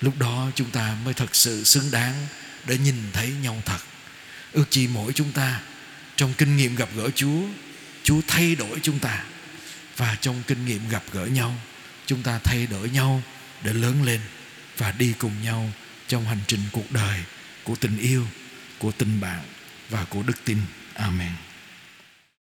Lúc 0.00 0.18
đó 0.18 0.50
chúng 0.54 0.70
ta 0.70 0.96
mới 1.04 1.14
thật 1.14 1.34
sự 1.36 1.64
xứng 1.64 1.90
đáng 1.90 2.26
để 2.66 2.78
nhìn 2.78 2.96
thấy 3.12 3.28
nhau 3.42 3.62
thật. 3.64 3.78
Ước 4.52 4.64
chi 4.70 4.88
mỗi 4.88 5.12
chúng 5.12 5.32
ta 5.32 5.60
trong 6.16 6.34
kinh 6.34 6.56
nghiệm 6.56 6.76
gặp 6.76 6.88
gỡ 6.96 7.10
chúa 7.14 7.42
chúa 8.02 8.20
thay 8.28 8.54
đổi 8.54 8.80
chúng 8.82 8.98
ta. 8.98 9.24
Và 9.96 10.16
trong 10.20 10.42
kinh 10.46 10.66
nghiệm 10.66 10.88
gặp 10.88 11.02
gỡ 11.12 11.26
nhau, 11.26 11.54
chúng 12.06 12.22
ta 12.22 12.38
thay 12.44 12.66
đổi 12.66 12.90
nhau 12.90 13.22
để 13.62 13.72
lớn 13.72 14.02
lên 14.02 14.20
và 14.76 14.92
đi 14.92 15.12
cùng 15.18 15.42
nhau 15.42 15.72
trong 16.08 16.26
hành 16.26 16.40
trình 16.46 16.60
cuộc 16.72 16.92
đời 16.92 17.20
của 17.64 17.76
tình 17.76 17.98
yêu, 17.98 18.26
của 18.78 18.92
tình 18.92 19.20
bạn 19.20 19.44
và 19.90 20.04
của 20.04 20.22
đức 20.22 20.44
tin. 20.44 20.58
Amén. 20.98 21.45